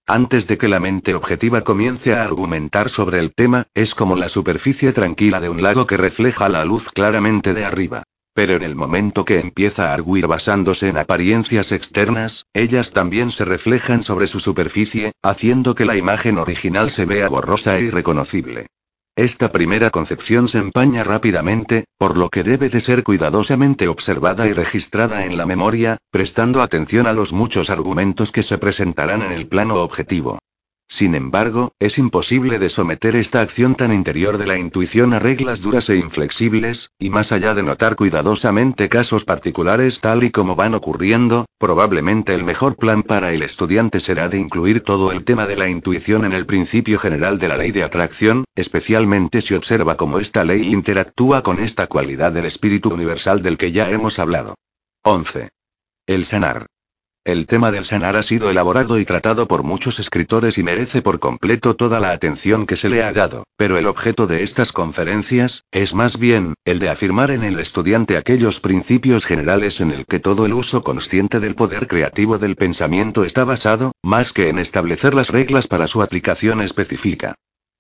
Antes 0.08 0.48
de 0.48 0.58
que 0.58 0.68
la 0.68 0.80
mente 0.80 1.16
objetiva 1.16 1.62
comience 1.62 2.14
a 2.14 2.24
argumentar 2.24 2.90
sobre 2.90 3.20
el 3.20 3.34
tema, 3.34 3.66
es 3.74 3.96
como 3.96 4.16
la 4.16 4.30
superficie 4.30 4.92
tranquila 4.94 5.40
de 5.40 5.50
un 5.50 5.64
lago 5.64 5.88
que 5.88 5.98
refleja 5.98 6.48
la 6.48 6.64
luz 6.64 6.90
claramente 6.90 7.54
de 7.54 7.66
arriba. 7.66 8.04
Pero 8.36 8.56
en 8.56 8.64
el 8.64 8.76
momento 8.76 9.26
que 9.26 9.40
empieza 9.40 9.90
a 9.90 9.94
arguir 9.94 10.28
basándose 10.28 10.90
en 10.90 10.98
apariencias 10.98 11.72
externas, 11.72 12.46
ellas 12.54 12.92
también 12.92 13.32
se 13.32 13.46
reflejan 13.46 14.04
sobre 14.04 14.28
su 14.28 14.40
superficie, 14.40 15.14
haciendo 15.24 15.74
que 15.74 15.86
la 15.86 15.96
imagen 15.96 16.38
original 16.38 16.92
se 16.92 17.06
vea 17.06 17.30
borrosa 17.30 17.78
e 17.78 17.84
irreconocible. 17.84 18.68
Esta 19.18 19.50
primera 19.50 19.92
concepción 19.92 20.50
se 20.50 20.58
empaña 20.58 21.06
rápidamente, 21.06 21.86
por 21.98 22.18
lo 22.18 22.28
que 22.28 22.44
debe 22.44 22.68
de 22.68 22.82
ser 22.82 23.02
cuidadosamente 23.02 23.88
observada 23.88 24.46
y 24.46 24.52
registrada 24.52 25.26
en 25.26 25.38
la 25.38 25.46
memoria, 25.46 25.98
prestando 26.12 26.62
atención 26.62 27.08
a 27.08 27.14
los 27.14 27.32
muchos 27.32 27.70
argumentos 27.70 28.34
que 28.34 28.44
se 28.44 28.58
presentarán 28.58 29.22
en 29.22 29.32
el 29.32 29.48
plano 29.48 29.76
objetivo. 29.76 30.40
Sin 30.88 31.16
embargo, 31.16 31.74
es 31.80 31.98
imposible 31.98 32.60
de 32.60 32.70
someter 32.70 33.16
esta 33.16 33.42
acción 33.42 33.76
tan 33.76 33.92
interior 33.92 34.38
de 34.38 34.46
la 34.46 34.60
intuición 34.60 35.14
a 35.14 35.20
reglas 35.20 35.62
duras 35.62 35.90
e 35.90 35.98
inflexibles, 35.98 36.92
y 37.00 37.10
más 37.10 37.32
allá 37.32 37.56
de 37.56 37.64
notar 37.64 37.96
cuidadosamente 37.96 38.88
casos 38.88 39.26
particulares 39.26 40.00
tal 40.00 40.24
y 40.24 40.30
como 40.30 40.56
van 40.56 40.76
ocurriendo, 40.76 41.48
probablemente 41.58 42.36
el 42.36 42.44
mejor 42.44 42.76
plan 42.76 43.02
para 43.02 43.34
el 43.34 43.42
estudiante 43.42 44.00
será 44.00 44.30
de 44.30 44.40
incluir 44.40 44.82
todo 44.82 45.12
el 45.12 45.24
tema 45.24 45.48
de 45.48 45.58
la 45.58 45.70
intuición 45.70 46.24
en 46.24 46.34
el 46.34 46.46
principio 46.46 47.00
general 47.00 47.40
de 47.40 47.48
la 47.48 47.58
ley 47.58 47.72
de 47.72 47.84
atracción, 47.84 48.46
especialmente 48.56 49.42
si 49.42 49.56
observa 49.56 49.98
cómo 49.98 50.20
esta 50.20 50.44
ley 50.44 50.72
interactúa 50.72 51.42
con 51.42 51.60
esta 51.60 51.88
cualidad 51.88 52.32
del 52.32 52.46
espíritu 52.46 52.94
universal 52.94 53.42
del 53.42 53.58
que 53.58 53.72
ya 53.72 53.90
hemos 53.90 54.20
hablado. 54.20 54.56
11. 55.04 55.50
El 56.06 56.26
sanar. 56.26 56.68
El 57.26 57.48
tema 57.48 57.72
del 57.72 57.86
sanar 57.86 58.16
ha 58.18 58.22
sido 58.22 58.52
elaborado 58.52 59.00
y 59.00 59.06
tratado 59.06 59.48
por 59.48 59.64
muchos 59.64 60.00
escritores 60.00 60.60
y 60.60 60.64
merece 60.64 61.02
por 61.02 61.18
completo 61.18 61.76
toda 61.76 62.00
la 62.00 62.12
atención 62.12 62.68
que 62.68 62.76
se 62.76 62.88
le 62.88 63.02
ha 63.02 63.12
dado, 63.14 63.46
pero 63.58 63.80
el 63.80 63.88
objeto 63.88 64.28
de 64.28 64.44
estas 64.44 64.72
conferencias, 64.72 65.64
es 65.72 65.96
más 65.96 66.20
bien, 66.20 66.54
el 66.66 66.78
de 66.78 66.90
afirmar 66.90 67.32
en 67.32 67.44
el 67.44 67.60
estudiante 67.60 68.18
aquellos 68.18 68.60
principios 68.60 69.26
generales 69.26 69.82
en 69.82 69.90
el 69.90 70.06
que 70.06 70.20
todo 70.20 70.46
el 70.46 70.54
uso 70.54 70.84
consciente 70.84 71.40
del 71.40 71.56
poder 71.56 71.88
creativo 71.88 72.38
del 72.38 72.56
pensamiento 72.56 73.24
está 73.24 73.44
basado, 73.44 73.94
más 74.04 74.32
que 74.32 74.50
en 74.50 74.60
establecer 74.60 75.16
las 75.16 75.30
reglas 75.30 75.66
para 75.66 75.88
su 75.88 76.04
aplicación 76.04 76.62
específica. 76.62 77.34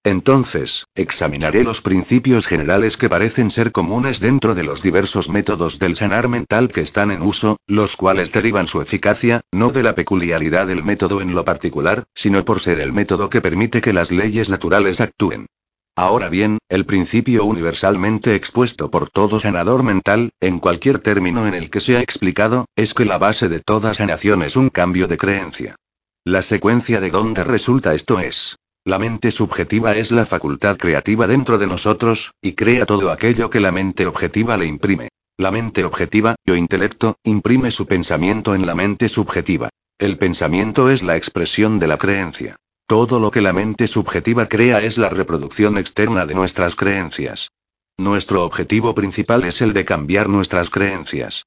Entonces, 0.05 0.85
examinaré 0.93 1.63
los 1.63 1.81
principios 1.81 2.45
generales 2.45 2.95
que 2.95 3.09
parecen 3.09 3.49
ser 3.49 3.71
comunes 3.71 4.19
dentro 4.19 4.53
de 4.53 4.61
los 4.61 4.83
diversos 4.83 5.29
métodos 5.29 5.79
del 5.79 5.95
sanar 5.95 6.29
mental 6.29 6.69
que 6.69 6.81
están 6.81 7.09
en 7.09 7.23
uso, 7.23 7.57
los 7.65 7.97
cuales 7.97 8.31
derivan 8.31 8.67
su 8.67 8.81
eficacia, 8.81 9.41
no 9.51 9.71
de 9.71 9.81
la 9.81 9.95
peculiaridad 9.95 10.67
del 10.67 10.83
método 10.83 11.21
en 11.21 11.33
lo 11.33 11.43
particular, 11.43 12.03
sino 12.13 12.45
por 12.45 12.59
ser 12.59 12.81
el 12.81 12.93
método 12.93 13.31
que 13.31 13.41
permite 13.41 13.81
que 13.81 13.93
las 13.93 14.11
leyes 14.11 14.47
naturales 14.47 15.01
actúen. 15.01 15.47
Ahora 15.95 16.29
bien, 16.29 16.59
el 16.69 16.85
principio 16.85 17.43
universalmente 17.43 18.35
expuesto 18.35 18.91
por 18.91 19.09
todo 19.09 19.39
sanador 19.39 19.81
mental, 19.81 20.33
en 20.39 20.59
cualquier 20.59 20.99
término 20.99 21.47
en 21.47 21.55
el 21.55 21.71
que 21.71 21.81
sea 21.81 22.01
explicado, 22.01 22.65
es 22.75 22.93
que 22.93 23.05
la 23.05 23.17
base 23.17 23.49
de 23.49 23.59
toda 23.59 23.95
sanación 23.95 24.43
es 24.43 24.55
un 24.55 24.69
cambio 24.69 25.07
de 25.07 25.17
creencia. 25.17 25.77
La 26.23 26.43
secuencia 26.43 27.01
de 27.01 27.09
donde 27.09 27.43
resulta 27.43 27.95
esto 27.95 28.19
es, 28.19 28.57
la 28.85 28.99
mente 28.99 29.31
subjetiva 29.31 29.95
es 29.97 30.11
la 30.11 30.27
facultad 30.27 30.77
creativa 30.77 31.25
dentro 31.25 31.57
de 31.57 31.65
nosotros, 31.65 32.31
y 32.39 32.53
crea 32.53 32.85
todo 32.85 33.11
aquello 33.11 33.49
que 33.49 33.59
la 33.59 33.71
mente 33.71 34.05
objetiva 34.05 34.57
le 34.57 34.67
imprime. 34.67 35.09
La 35.37 35.49
mente 35.49 35.83
objetiva, 35.83 36.35
o 36.47 36.53
intelecto, 36.53 37.15
imprime 37.23 37.71
su 37.71 37.87
pensamiento 37.87 38.53
en 38.53 38.67
la 38.67 38.75
mente 38.75 39.09
subjetiva. 39.09 39.69
El 39.97 40.19
pensamiento 40.19 40.91
es 40.91 41.01
la 41.01 41.17
expresión 41.17 41.79
de 41.79 41.87
la 41.87 41.97
creencia. 41.97 42.57
Todo 42.85 43.19
lo 43.19 43.31
que 43.31 43.41
la 43.41 43.53
mente 43.53 43.87
subjetiva 43.87 44.45
crea 44.47 44.83
es 44.83 44.99
la 44.99 45.09
reproducción 45.09 45.79
externa 45.79 46.27
de 46.27 46.35
nuestras 46.35 46.75
creencias. 46.75 47.49
Nuestro 47.97 48.45
objetivo 48.45 48.93
principal 48.93 49.45
es 49.45 49.61
el 49.61 49.73
de 49.73 49.83
cambiar 49.83 50.29
nuestras 50.29 50.69
creencias. 50.69 51.45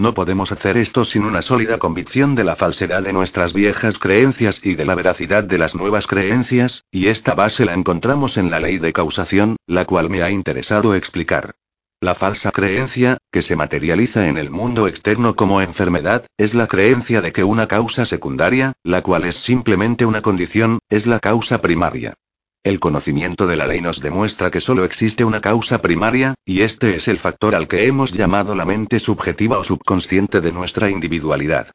No 0.00 0.14
podemos 0.14 0.50
hacer 0.50 0.78
esto 0.78 1.04
sin 1.04 1.26
una 1.26 1.42
sólida 1.42 1.76
convicción 1.76 2.34
de 2.34 2.42
la 2.42 2.56
falsedad 2.56 3.02
de 3.02 3.12
nuestras 3.12 3.52
viejas 3.52 3.98
creencias 3.98 4.64
y 4.64 4.74
de 4.74 4.86
la 4.86 4.94
veracidad 4.94 5.44
de 5.44 5.58
las 5.58 5.74
nuevas 5.74 6.06
creencias, 6.06 6.84
y 6.90 7.08
esta 7.08 7.34
base 7.34 7.66
la 7.66 7.74
encontramos 7.74 8.38
en 8.38 8.50
la 8.50 8.60
ley 8.60 8.78
de 8.78 8.94
causación, 8.94 9.56
la 9.66 9.84
cual 9.84 10.08
me 10.08 10.22
ha 10.22 10.30
interesado 10.30 10.94
explicar. 10.94 11.54
La 12.00 12.14
falsa 12.14 12.50
creencia, 12.50 13.18
que 13.30 13.42
se 13.42 13.56
materializa 13.56 14.26
en 14.26 14.38
el 14.38 14.48
mundo 14.48 14.88
externo 14.88 15.36
como 15.36 15.60
enfermedad, 15.60 16.24
es 16.38 16.54
la 16.54 16.66
creencia 16.66 17.20
de 17.20 17.32
que 17.32 17.44
una 17.44 17.66
causa 17.66 18.06
secundaria, 18.06 18.72
la 18.82 19.02
cual 19.02 19.26
es 19.26 19.36
simplemente 19.36 20.06
una 20.06 20.22
condición, 20.22 20.78
es 20.88 21.06
la 21.06 21.20
causa 21.20 21.60
primaria. 21.60 22.14
El 22.62 22.78
conocimiento 22.78 23.46
de 23.46 23.56
la 23.56 23.66
ley 23.66 23.80
nos 23.80 24.02
demuestra 24.02 24.50
que 24.50 24.60
solo 24.60 24.84
existe 24.84 25.24
una 25.24 25.40
causa 25.40 25.80
primaria, 25.80 26.34
y 26.44 26.60
este 26.60 26.94
es 26.94 27.08
el 27.08 27.18
factor 27.18 27.54
al 27.54 27.68
que 27.68 27.86
hemos 27.86 28.12
llamado 28.12 28.54
la 28.54 28.66
mente 28.66 29.00
subjetiva 29.00 29.58
o 29.58 29.64
subconsciente 29.64 30.42
de 30.42 30.52
nuestra 30.52 30.90
individualidad. 30.90 31.70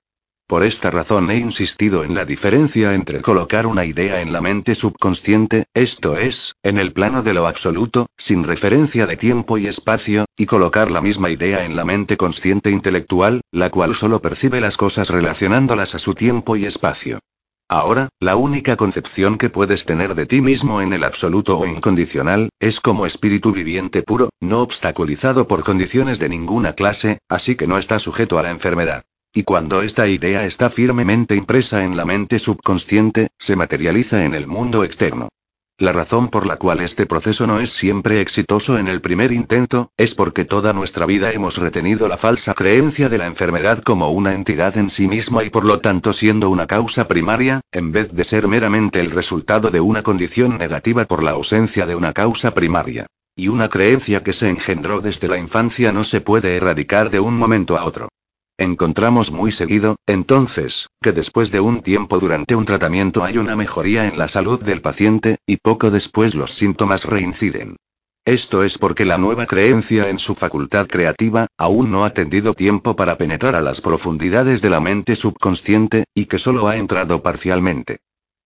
Por 0.48 0.64
esta 0.64 0.92
razón 0.92 1.32
he 1.32 1.40
insistido 1.40 2.04
en 2.04 2.14
la 2.14 2.24
diferencia 2.24 2.94
entre 2.94 3.22
colocar 3.22 3.66
una 3.66 3.84
idea 3.84 4.22
en 4.22 4.32
la 4.32 4.42
mente 4.42 4.76
subconsciente, 4.76 5.66
esto 5.74 6.18
es, 6.18 6.54
en 6.62 6.78
el 6.78 6.94
plano 6.94 7.24
de 7.24 7.34
lo 7.34 7.48
absoluto, 7.48 8.06
sin 8.16 8.44
referencia 8.44 9.08
de 9.08 9.18
tiempo 9.18 9.58
y 9.58 9.66
espacio, 9.66 10.26
y 10.38 10.46
colocar 10.46 10.92
la 10.92 11.02
misma 11.02 11.32
idea 11.32 11.66
en 11.66 11.76
la 11.76 11.84
mente 11.84 12.16
consciente 12.16 12.70
intelectual, 12.70 13.42
la 13.52 13.72
cual 13.72 13.96
solo 13.96 14.22
percibe 14.22 14.62
las 14.62 14.78
cosas 14.78 15.10
relacionándolas 15.10 15.96
a 15.96 16.00
su 16.00 16.14
tiempo 16.14 16.56
y 16.56 16.66
espacio. 16.66 17.22
Ahora, 17.68 18.10
la 18.20 18.36
única 18.36 18.76
concepción 18.76 19.40
que 19.40 19.50
puedes 19.50 19.86
tener 19.86 20.14
de 20.14 20.28
ti 20.28 20.40
mismo 20.40 20.82
en 20.82 20.94
el 20.94 21.04
absoluto 21.04 21.58
o 21.58 21.66
incondicional, 21.66 22.50
es 22.60 22.80
como 22.80 23.08
espíritu 23.08 23.52
viviente 23.52 24.04
puro, 24.04 24.30
no 24.40 24.62
obstaculizado 24.62 25.48
por 25.48 25.64
condiciones 25.64 26.20
de 26.20 26.30
ninguna 26.30 26.74
clase, 26.74 27.18
así 27.28 27.56
que 27.56 27.66
no 27.66 27.80
está 27.80 27.98
sujeto 27.98 28.38
a 28.38 28.44
la 28.44 28.52
enfermedad. 28.52 29.04
Y 29.34 29.44
cuando 29.44 29.82
esta 29.82 30.08
idea 30.08 30.46
está 30.46 30.70
firmemente 30.70 31.36
impresa 31.36 31.84
en 31.84 31.98
la 31.98 32.06
mente 32.06 32.38
subconsciente, 32.38 33.30
se 33.40 33.56
materializa 33.56 34.26
en 34.26 34.36
el 34.36 34.46
mundo 34.46 34.84
externo. 34.84 35.30
La 35.78 35.92
razón 35.92 36.30
por 36.30 36.46
la 36.46 36.56
cual 36.56 36.80
este 36.80 37.06
proceso 37.06 37.48
no 37.48 37.60
es 37.60 37.70
siempre 37.70 38.22
exitoso 38.22 38.78
en 38.78 38.88
el 38.88 39.02
primer 39.02 39.34
intento, 39.34 39.92
es 39.98 40.16
porque 40.16 40.46
toda 40.46 40.72
nuestra 40.72 41.06
vida 41.06 41.34
hemos 41.34 41.58
retenido 41.58 42.08
la 42.08 42.16
falsa 42.16 42.54
creencia 42.54 43.10
de 43.10 43.18
la 43.18 43.26
enfermedad 43.26 43.84
como 43.84 44.10
una 44.12 44.34
entidad 44.34 44.78
en 44.78 44.90
sí 44.90 45.10
misma 45.10 45.44
y 45.44 45.50
por 45.50 45.66
lo 45.66 45.82
tanto 45.82 46.14
siendo 46.14 46.50
una 46.50 46.66
causa 46.66 47.10
primaria, 47.10 47.60
en 47.74 47.92
vez 47.92 48.14
de 48.14 48.24
ser 48.24 48.48
meramente 48.48 49.02
el 49.02 49.12
resultado 49.12 49.70
de 49.70 49.82
una 49.82 50.02
condición 50.02 50.58
negativa 50.58 51.04
por 51.04 51.22
la 51.22 51.32
ausencia 51.32 51.86
de 51.86 51.96
una 51.96 52.14
causa 52.14 52.54
primaria. 52.54 53.08
Y 53.36 53.50
una 53.50 53.68
creencia 53.68 54.24
que 54.24 54.32
se 54.32 54.48
engendró 54.48 55.02
desde 55.02 55.28
la 55.28 55.38
infancia 55.38 55.92
no 55.92 56.06
se 56.06 56.22
puede 56.22 56.56
erradicar 56.56 57.10
de 57.10 57.20
un 57.20 57.38
momento 57.38 57.78
a 57.78 57.84
otro. 57.84 58.08
Encontramos 58.58 59.34
muy 59.34 59.52
seguido, 59.52 59.98
entonces, 60.08 60.88
que 61.02 61.12
después 61.12 61.52
de 61.52 61.60
un 61.60 61.82
tiempo 61.82 62.20
durante 62.20 62.56
un 62.56 62.64
tratamiento 62.64 63.26
hay 63.26 63.38
una 63.38 63.58
mejoría 63.58 64.08
en 64.08 64.18
la 64.18 64.30
salud 64.30 64.64
del 64.64 64.82
paciente, 64.82 65.40
y 65.46 65.58
poco 65.58 65.92
después 65.92 66.36
los 66.36 66.54
síntomas 66.54 67.04
reinciden. 67.04 67.76
Esto 68.24 68.64
es 68.64 68.78
porque 68.78 69.04
la 69.04 69.18
nueva 69.18 69.46
creencia 69.46 70.10
en 70.10 70.20
su 70.20 70.36
facultad 70.36 70.88
creativa, 70.88 71.48
aún 71.58 71.92
no 71.92 72.06
ha 72.06 72.12
tenido 72.12 72.54
tiempo 72.54 72.96
para 72.96 73.18
penetrar 73.18 73.56
a 73.56 73.62
las 73.62 73.82
profundidades 73.82 74.62
de 74.62 74.70
la 74.70 74.80
mente 74.80 75.18
subconsciente, 75.18 76.06
y 76.16 76.26
que 76.26 76.38
solo 76.38 76.70
ha 76.70 76.78
entrado 76.78 77.22
parcialmente. 77.22 77.98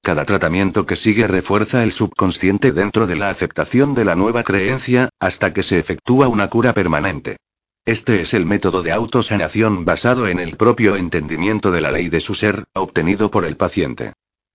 Cada 0.01 0.25
tratamiento 0.25 0.87
que 0.87 0.95
sigue 0.95 1.27
refuerza 1.27 1.83
el 1.83 1.91
subconsciente 1.91 2.71
dentro 2.71 3.05
de 3.05 3.15
la 3.15 3.29
aceptación 3.29 3.93
de 3.93 4.05
la 4.05 4.15
nueva 4.15 4.41
creencia, 4.41 5.09
hasta 5.19 5.53
que 5.53 5.61
se 5.61 5.77
efectúa 5.77 6.27
una 6.29 6.47
cura 6.49 6.73
permanente. 6.73 7.37
Este 7.85 8.21
es 8.21 8.33
el 8.33 8.45
método 8.45 8.83
de 8.83 8.91
autosanación 8.91 9.83
basado 9.83 10.27
en 10.27 10.39
el 10.39 10.57
propio 10.57 10.95
entendimiento 10.95 11.71
de 11.71 11.81
la 11.81 11.91
ley 11.91 12.09
de 12.09 12.21
su 12.21 12.35
ser, 12.35 12.65
obtenido 12.73 13.31
por 13.31 13.45
el 13.45 13.57
paciente. 13.57 14.13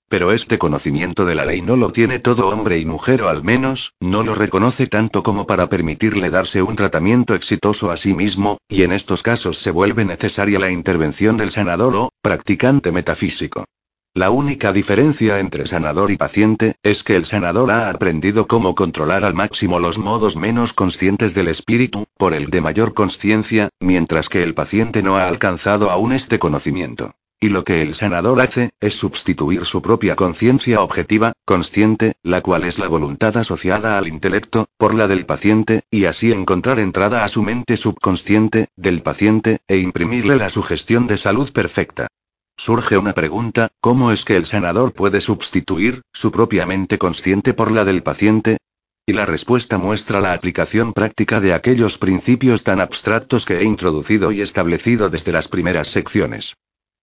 Pero 0.08 0.32
este 0.32 0.58
conocimiento 0.58 1.24
de 1.24 1.34
la 1.34 1.44
ley 1.44 1.62
no 1.62 1.76
lo 1.76 1.90
tiene 1.90 2.18
todo 2.18 2.48
hombre 2.48 2.78
y 2.78 2.84
mujer 2.84 3.22
o 3.22 3.28
al 3.28 3.42
menos, 3.42 3.94
no 4.00 4.22
lo 4.22 4.34
reconoce 4.34 4.86
tanto 4.86 5.22
como 5.22 5.46
para 5.46 5.68
permitirle 5.68 6.30
darse 6.30 6.62
un 6.62 6.76
tratamiento 6.76 7.34
exitoso 7.34 7.90
a 7.90 7.96
sí 7.96 8.14
mismo, 8.14 8.58
y 8.68 8.82
en 8.82 8.92
estos 8.92 9.22
casos 9.22 9.58
se 9.58 9.70
vuelve 9.70 10.04
necesaria 10.04 10.58
la 10.58 10.70
intervención 10.70 11.36
del 11.36 11.50
sanador 11.50 11.96
o, 11.96 12.10
practicante 12.22 12.92
metafísico. 12.92 13.64
La 14.16 14.30
única 14.30 14.72
diferencia 14.72 15.40
entre 15.40 15.66
sanador 15.66 16.12
y 16.12 16.16
paciente, 16.16 16.76
es 16.84 17.02
que 17.02 17.16
el 17.16 17.26
sanador 17.26 17.72
ha 17.72 17.90
aprendido 17.90 18.46
cómo 18.46 18.76
controlar 18.76 19.24
al 19.24 19.34
máximo 19.34 19.80
los 19.80 19.98
modos 19.98 20.36
menos 20.36 20.72
conscientes 20.72 21.34
del 21.34 21.48
espíritu, 21.48 22.06
por 22.16 22.32
el 22.32 22.46
de 22.46 22.60
mayor 22.60 22.94
conciencia, 22.94 23.70
mientras 23.80 24.28
que 24.28 24.44
el 24.44 24.54
paciente 24.54 25.02
no 25.02 25.16
ha 25.16 25.26
alcanzado 25.26 25.90
aún 25.90 26.12
este 26.12 26.38
conocimiento. 26.38 27.16
Y 27.40 27.48
lo 27.48 27.64
que 27.64 27.82
el 27.82 27.96
sanador 27.96 28.40
hace, 28.40 28.70
es 28.80 28.94
sustituir 28.94 29.64
su 29.64 29.82
propia 29.82 30.14
conciencia 30.14 30.80
objetiva, 30.80 31.32
consciente, 31.44 32.12
la 32.22 32.40
cual 32.40 32.62
es 32.62 32.78
la 32.78 32.86
voluntad 32.86 33.36
asociada 33.36 33.98
al 33.98 34.06
intelecto, 34.06 34.66
por 34.78 34.94
la 34.94 35.08
del 35.08 35.26
paciente, 35.26 35.82
y 35.90 36.04
así 36.04 36.30
encontrar 36.30 36.78
entrada 36.78 37.24
a 37.24 37.28
su 37.28 37.42
mente 37.42 37.76
subconsciente, 37.76 38.68
del 38.76 39.02
paciente, 39.02 39.58
e 39.66 39.78
imprimirle 39.78 40.36
la 40.36 40.50
sugestión 40.50 41.08
de 41.08 41.16
salud 41.16 41.50
perfecta. 41.50 42.06
Surge 42.56 42.96
una 42.96 43.12
pregunta, 43.12 43.68
¿cómo 43.80 44.12
es 44.12 44.24
que 44.24 44.36
el 44.36 44.46
sanador 44.46 44.92
puede 44.92 45.20
sustituir 45.20 46.02
su 46.12 46.30
propia 46.30 46.66
mente 46.66 46.98
consciente 46.98 47.52
por 47.52 47.70
la 47.70 47.84
del 47.84 48.02
paciente? 48.02 48.58
Y 49.06 49.12
la 49.12 49.26
respuesta 49.26 49.76
muestra 49.76 50.20
la 50.20 50.32
aplicación 50.32 50.92
práctica 50.92 51.40
de 51.40 51.52
aquellos 51.52 51.98
principios 51.98 52.62
tan 52.62 52.80
abstractos 52.80 53.44
que 53.44 53.58
he 53.58 53.64
introducido 53.64 54.32
y 54.32 54.40
establecido 54.40 55.10
desde 55.10 55.32
las 55.32 55.48
primeras 55.48 55.88
secciones. 55.88 56.54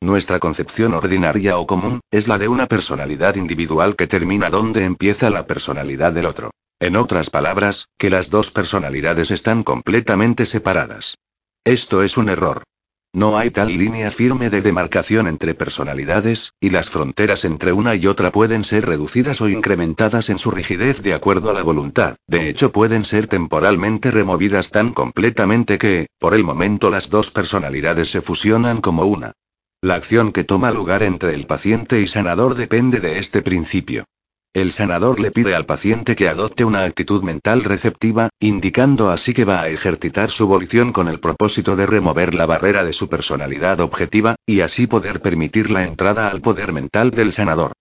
Nuestra 0.01 0.39
concepción 0.39 0.95
ordinaria 0.95 1.59
o 1.59 1.67
común, 1.67 1.99
es 2.09 2.27
la 2.27 2.39
de 2.39 2.47
una 2.47 2.65
personalidad 2.65 3.35
individual 3.35 3.95
que 3.95 4.07
termina 4.07 4.49
donde 4.49 4.83
empieza 4.83 5.29
la 5.29 5.45
personalidad 5.45 6.11
del 6.11 6.25
otro. 6.25 6.49
En 6.79 6.95
otras 6.95 7.29
palabras, 7.29 7.87
que 7.99 8.09
las 8.09 8.31
dos 8.31 8.49
personalidades 8.49 9.29
están 9.29 9.61
completamente 9.61 10.47
separadas. 10.47 11.17
Esto 11.63 12.01
es 12.01 12.17
un 12.17 12.29
error. 12.29 12.63
No 13.13 13.37
hay 13.37 13.51
tal 13.51 13.77
línea 13.77 14.09
firme 14.09 14.49
de 14.49 14.61
demarcación 14.61 15.27
entre 15.27 15.53
personalidades, 15.53 16.53
y 16.61 16.69
las 16.69 16.89
fronteras 16.89 17.43
entre 17.43 17.73
una 17.73 17.93
y 17.95 18.07
otra 18.07 18.31
pueden 18.31 18.63
ser 18.63 18.85
reducidas 18.85 19.41
o 19.41 19.49
incrementadas 19.49 20.29
en 20.29 20.37
su 20.37 20.49
rigidez 20.49 21.01
de 21.01 21.13
acuerdo 21.13 21.49
a 21.49 21.53
la 21.53 21.61
voluntad, 21.61 22.15
de 22.27 22.47
hecho 22.47 22.71
pueden 22.71 23.03
ser 23.03 23.27
temporalmente 23.27 24.11
removidas 24.11 24.69
tan 24.69 24.93
completamente 24.93 25.77
que, 25.77 26.07
por 26.19 26.33
el 26.33 26.45
momento 26.45 26.89
las 26.89 27.09
dos 27.09 27.31
personalidades 27.31 28.09
se 28.09 28.21
fusionan 28.21 28.79
como 28.79 29.03
una. 29.03 29.33
La 29.81 29.95
acción 29.95 30.31
que 30.31 30.45
toma 30.45 30.71
lugar 30.71 31.03
entre 31.03 31.33
el 31.33 31.47
paciente 31.47 31.99
y 31.99 32.07
sanador 32.07 32.55
depende 32.55 33.01
de 33.01 33.19
este 33.19 33.41
principio. 33.41 34.05
El 34.53 34.73
sanador 34.73 35.21
le 35.21 35.31
pide 35.31 35.55
al 35.55 35.65
paciente 35.65 36.13
que 36.13 36.27
adopte 36.27 36.65
una 36.65 36.83
actitud 36.83 37.23
mental 37.23 37.63
receptiva, 37.63 38.27
indicando 38.41 39.09
así 39.09 39.33
que 39.33 39.45
va 39.45 39.61
a 39.61 39.69
ejercitar 39.69 40.29
su 40.29 40.45
volición 40.45 40.91
con 40.91 41.07
el 41.07 41.21
propósito 41.21 41.77
de 41.77 41.85
remover 41.85 42.33
la 42.33 42.45
barrera 42.45 42.83
de 42.83 42.91
su 42.91 43.07
personalidad 43.07 43.79
objetiva, 43.79 44.35
y 44.45 44.59
así 44.59 44.87
poder 44.87 45.21
permitir 45.21 45.71
la 45.71 45.85
entrada 45.85 46.27
al 46.27 46.41
poder 46.41 46.73
mental 46.73 47.11
del 47.11 47.31
sanador. 47.31 47.71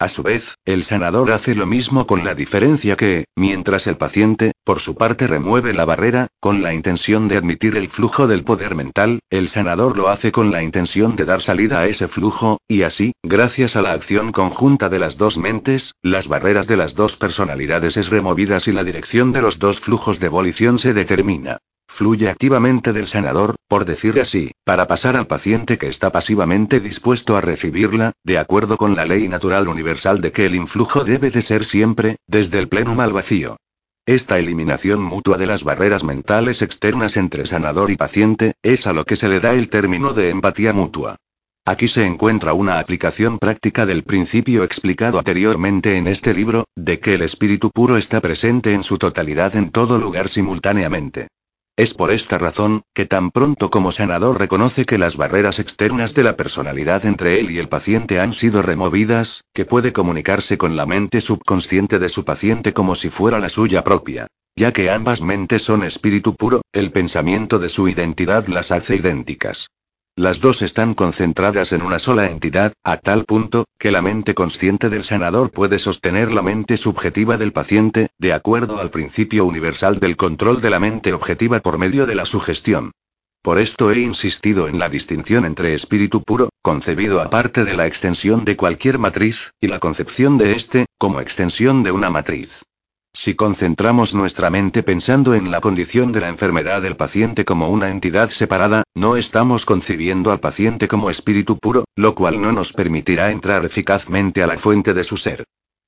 A 0.00 0.06
su 0.06 0.22
vez, 0.22 0.54
el 0.64 0.84
sanador 0.84 1.32
hace 1.32 1.56
lo 1.56 1.66
mismo 1.66 2.06
con 2.06 2.22
la 2.22 2.36
diferencia 2.36 2.94
que, 2.94 3.24
mientras 3.34 3.88
el 3.88 3.96
paciente, 3.96 4.52
por 4.62 4.78
su 4.78 4.94
parte, 4.94 5.26
remueve 5.26 5.72
la 5.72 5.84
barrera, 5.84 6.28
con 6.38 6.62
la 6.62 6.72
intención 6.72 7.26
de 7.26 7.36
admitir 7.36 7.76
el 7.76 7.90
flujo 7.90 8.28
del 8.28 8.44
poder 8.44 8.76
mental, 8.76 9.18
el 9.28 9.48
sanador 9.48 9.96
lo 9.96 10.08
hace 10.08 10.30
con 10.30 10.52
la 10.52 10.62
intención 10.62 11.16
de 11.16 11.24
dar 11.24 11.42
salida 11.42 11.80
a 11.80 11.88
ese 11.88 12.06
flujo, 12.06 12.58
y 12.68 12.82
así, 12.82 13.10
gracias 13.24 13.74
a 13.74 13.82
la 13.82 13.92
acción 13.92 14.30
conjunta 14.30 14.88
de 14.88 15.00
las 15.00 15.18
dos 15.18 15.36
mentes, 15.36 15.94
las 16.00 16.28
barreras 16.28 16.68
de 16.68 16.76
las 16.76 16.94
dos 16.94 17.16
personalidades 17.16 17.96
es 17.96 18.08
removidas 18.08 18.68
y 18.68 18.72
la 18.72 18.84
dirección 18.84 19.32
de 19.32 19.42
los 19.42 19.58
dos 19.58 19.80
flujos 19.80 20.20
de 20.20 20.28
volición 20.28 20.78
se 20.78 20.94
determina 20.94 21.58
fluye 21.88 22.28
activamente 22.28 22.92
del 22.92 23.08
sanador, 23.08 23.56
por 23.66 23.84
decir 23.84 24.20
así, 24.20 24.52
para 24.64 24.86
pasar 24.86 25.16
al 25.16 25.26
paciente 25.26 25.78
que 25.78 25.88
está 25.88 26.12
pasivamente 26.12 26.78
dispuesto 26.78 27.36
a 27.36 27.40
recibirla, 27.40 28.12
de 28.22 28.38
acuerdo 28.38 28.76
con 28.76 28.94
la 28.94 29.04
ley 29.04 29.28
natural 29.28 29.66
universal 29.66 30.20
de 30.20 30.30
que 30.30 30.46
el 30.46 30.54
influjo 30.54 31.02
debe 31.02 31.30
de 31.30 31.42
ser 31.42 31.64
siempre, 31.64 32.16
desde 32.26 32.58
el 32.58 32.68
pleno 32.68 33.00
al 33.00 33.12
vacío. 33.12 33.56
Esta 34.06 34.38
eliminación 34.38 35.02
mutua 35.02 35.36
de 35.36 35.46
las 35.46 35.64
barreras 35.64 36.04
mentales 36.04 36.62
externas 36.62 37.16
entre 37.16 37.46
sanador 37.46 37.90
y 37.90 37.96
paciente, 37.96 38.54
es 38.62 38.86
a 38.86 38.92
lo 38.92 39.04
que 39.04 39.16
se 39.16 39.28
le 39.28 39.40
da 39.40 39.54
el 39.54 39.68
término 39.68 40.12
de 40.12 40.30
empatía 40.30 40.72
mutua. 40.72 41.16
Aquí 41.66 41.88
se 41.88 42.06
encuentra 42.06 42.54
una 42.54 42.78
aplicación 42.78 43.38
práctica 43.38 43.84
del 43.84 44.04
principio 44.04 44.64
explicado 44.64 45.18
anteriormente 45.18 45.96
en 45.96 46.06
este 46.06 46.32
libro, 46.32 46.64
de 46.74 47.00
que 47.00 47.14
el 47.14 47.22
espíritu 47.22 47.70
puro 47.70 47.98
está 47.98 48.22
presente 48.22 48.72
en 48.72 48.82
su 48.82 48.96
totalidad 48.96 49.54
en 49.56 49.70
todo 49.70 49.98
lugar 49.98 50.30
simultáneamente. 50.30 51.28
Es 51.78 51.94
por 51.94 52.10
esta 52.10 52.38
razón, 52.38 52.82
que 52.92 53.06
tan 53.06 53.30
pronto 53.30 53.70
como 53.70 53.92
sanador 53.92 54.40
reconoce 54.40 54.84
que 54.84 54.98
las 54.98 55.16
barreras 55.16 55.60
externas 55.60 56.12
de 56.12 56.24
la 56.24 56.34
personalidad 56.34 57.06
entre 57.06 57.38
él 57.38 57.52
y 57.52 57.60
el 57.60 57.68
paciente 57.68 58.18
han 58.18 58.32
sido 58.32 58.62
removidas, 58.62 59.44
que 59.54 59.64
puede 59.64 59.92
comunicarse 59.92 60.58
con 60.58 60.74
la 60.74 60.86
mente 60.86 61.20
subconsciente 61.20 62.00
de 62.00 62.08
su 62.08 62.24
paciente 62.24 62.72
como 62.72 62.96
si 62.96 63.10
fuera 63.10 63.38
la 63.38 63.48
suya 63.48 63.84
propia. 63.84 64.26
Ya 64.56 64.72
que 64.72 64.90
ambas 64.90 65.22
mentes 65.22 65.62
son 65.62 65.84
espíritu 65.84 66.34
puro, 66.34 66.62
el 66.72 66.90
pensamiento 66.90 67.60
de 67.60 67.68
su 67.68 67.88
identidad 67.88 68.48
las 68.48 68.72
hace 68.72 68.96
idénticas. 68.96 69.68
Las 70.18 70.40
dos 70.40 70.62
están 70.62 70.94
concentradas 70.94 71.72
en 71.72 71.80
una 71.80 72.00
sola 72.00 72.28
entidad, 72.28 72.72
a 72.82 72.96
tal 72.96 73.24
punto, 73.24 73.66
que 73.78 73.92
la 73.92 74.02
mente 74.02 74.34
consciente 74.34 74.88
del 74.88 75.04
sanador 75.04 75.52
puede 75.52 75.78
sostener 75.78 76.32
la 76.32 76.42
mente 76.42 76.76
subjetiva 76.76 77.36
del 77.36 77.52
paciente, 77.52 78.08
de 78.18 78.32
acuerdo 78.32 78.80
al 78.80 78.90
principio 78.90 79.44
universal 79.44 80.00
del 80.00 80.16
control 80.16 80.60
de 80.60 80.70
la 80.70 80.80
mente 80.80 81.12
objetiva 81.12 81.60
por 81.60 81.78
medio 81.78 82.04
de 82.04 82.16
la 82.16 82.24
sugestión. 82.24 82.90
Por 83.42 83.60
esto 83.60 83.92
he 83.92 84.00
insistido 84.00 84.66
en 84.66 84.80
la 84.80 84.88
distinción 84.88 85.44
entre 85.44 85.72
espíritu 85.72 86.20
puro, 86.24 86.48
concebido 86.62 87.20
aparte 87.20 87.64
de 87.64 87.74
la 87.74 87.86
extensión 87.86 88.44
de 88.44 88.56
cualquier 88.56 88.98
matriz, 88.98 89.52
y 89.60 89.68
la 89.68 89.78
concepción 89.78 90.36
de 90.36 90.56
éste, 90.56 90.86
como 90.98 91.20
extensión 91.20 91.84
de 91.84 91.92
una 91.92 92.10
matriz. 92.10 92.64
Si 93.20 93.34
concentramos 93.34 94.14
nuestra 94.14 94.48
mente 94.48 94.84
pensando 94.84 95.34
en 95.34 95.50
la 95.50 95.60
condición 95.60 96.12
de 96.12 96.20
la 96.20 96.28
enfermedad 96.28 96.80
del 96.80 96.94
paciente 96.94 97.44
como 97.44 97.68
una 97.68 97.90
entidad 97.90 98.30
separada, 98.30 98.84
no 98.94 99.16
estamos 99.16 99.64
concibiendo 99.64 100.30
al 100.30 100.38
paciente 100.38 100.86
como 100.86 101.10
espíritu 101.10 101.58
puro, 101.58 101.82
lo 101.96 102.14
cual 102.14 102.40
no 102.40 102.52
nos 102.52 102.72
permitirá 102.72 103.32
entrar 103.32 103.64
eficazmente 103.64 104.44
a 104.44 104.46
la 104.46 104.56
fuente 104.56 104.94
de 104.94 105.02
su 105.02 105.16
ser. 105.16 105.42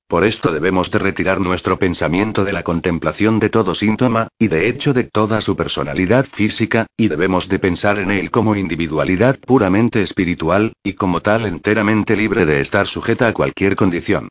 Por 0.09 0.25
esto 0.25 0.51
debemos 0.51 0.91
de 0.91 0.99
retirar 0.99 1.39
nuestro 1.39 1.79
pensamiento 1.79 2.43
de 2.43 2.51
la 2.51 2.63
contemplación 2.63 3.39
de 3.39 3.49
todo 3.49 3.75
síntoma, 3.75 4.27
y 4.37 4.49
de 4.49 4.67
hecho 4.67 4.93
de 4.93 5.05
toda 5.05 5.39
su 5.39 5.55
personalidad 5.55 6.25
física, 6.25 6.87
y 6.97 7.07
debemos 7.07 7.47
de 7.47 7.59
pensar 7.59 7.99
en 7.99 8.11
él 8.11 8.29
como 8.29 8.57
individualidad 8.57 9.39
puramente 9.39 10.01
espiritual, 10.01 10.73
y 10.83 10.95
como 10.95 11.21
tal 11.21 11.45
enteramente 11.45 12.17
libre 12.17 12.45
de 12.45 12.59
estar 12.59 12.87
sujeta 12.87 13.29
a 13.29 13.33
cualquier 13.33 13.77
condición. 13.77 14.27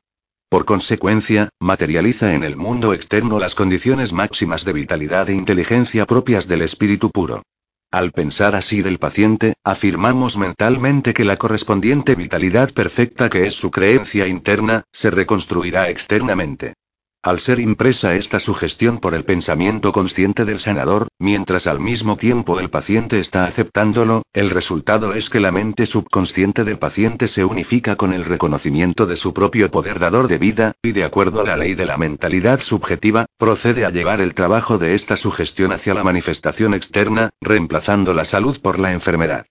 Por 0.51 0.65
consecuencia, 0.65 1.51
materializa 1.61 2.35
en 2.35 2.43
el 2.43 2.57
mundo 2.57 2.93
externo 2.93 3.39
las 3.39 3.55
condiciones 3.55 4.13
máximas 4.13 4.65
de 4.65 4.73
vitalidad 4.73 5.31
e 5.31 5.35
inteligencia 5.35 6.07
propias 6.07 6.49
del 6.49 6.63
espíritu 6.63 7.13
puro. 7.13 7.45
Al 7.93 8.11
pensar 8.11 8.57
así 8.57 8.83
del 8.83 8.99
paciente, 8.99 9.55
afirmamos 9.63 10.37
mentalmente 10.39 11.15
que 11.15 11.25
la 11.25 11.37
correspondiente 11.37 12.17
vitalidad 12.17 12.73
perfecta 12.73 13.31
que 13.31 13.47
es 13.47 13.55
su 13.55 13.71
creencia 13.71 14.27
interna, 14.27 14.83
se 14.93 15.13
reconstruirá 15.13 15.89
externamente. 15.89 16.75
Al 17.23 17.39
ser 17.39 17.61
impresa 17.61 18.15
esta 18.15 18.41
sugestión 18.41 18.97
por 18.97 19.15
el 19.15 19.27
pensamiento 19.27 19.93
consciente 19.93 20.47
del 20.47 20.59
sanador, 20.59 21.09
mientras 21.19 21.67
al 21.67 21.79
mismo 21.79 22.17
tiempo 22.17 22.59
el 22.61 22.71
paciente 22.71 23.21
está 23.21 23.45
aceptándolo, 23.45 24.23
el 24.33 24.49
resultado 24.49 25.13
es 25.13 25.29
que 25.29 25.39
la 25.39 25.53
mente 25.53 25.85
subconsciente 25.85 26.65
del 26.65 26.79
paciente 26.79 27.29
se 27.29 27.45
unifica 27.45 27.97
con 27.97 28.15
el 28.15 28.25
reconocimiento 28.25 29.05
de 29.05 29.19
su 29.19 29.35
propio 29.35 29.71
poder 29.71 29.99
dador 29.99 30.29
de 30.29 30.39
vida, 30.39 30.73
y 30.83 30.93
de 30.93 31.05
acuerdo 31.05 31.43
a 31.43 31.45
la 31.45 31.59
ley 31.59 31.75
de 31.75 31.85
la 31.85 31.99
mentalidad 31.99 32.61
subjetiva, 32.63 33.27
procede 33.37 33.85
a 33.85 33.91
llevar 33.91 34.23
el 34.23 34.33
trabajo 34.33 34.79
de 34.79 34.95
esta 34.95 35.19
sugestión 35.19 35.73
hacia 35.73 35.93
la 35.93 36.03
manifestación 36.03 36.73
externa, 36.73 37.29
reemplazando 37.43 38.15
la 38.15 38.25
salud 38.25 38.59
por 38.63 38.79
la 38.79 38.93
enfermedad. 38.93 39.45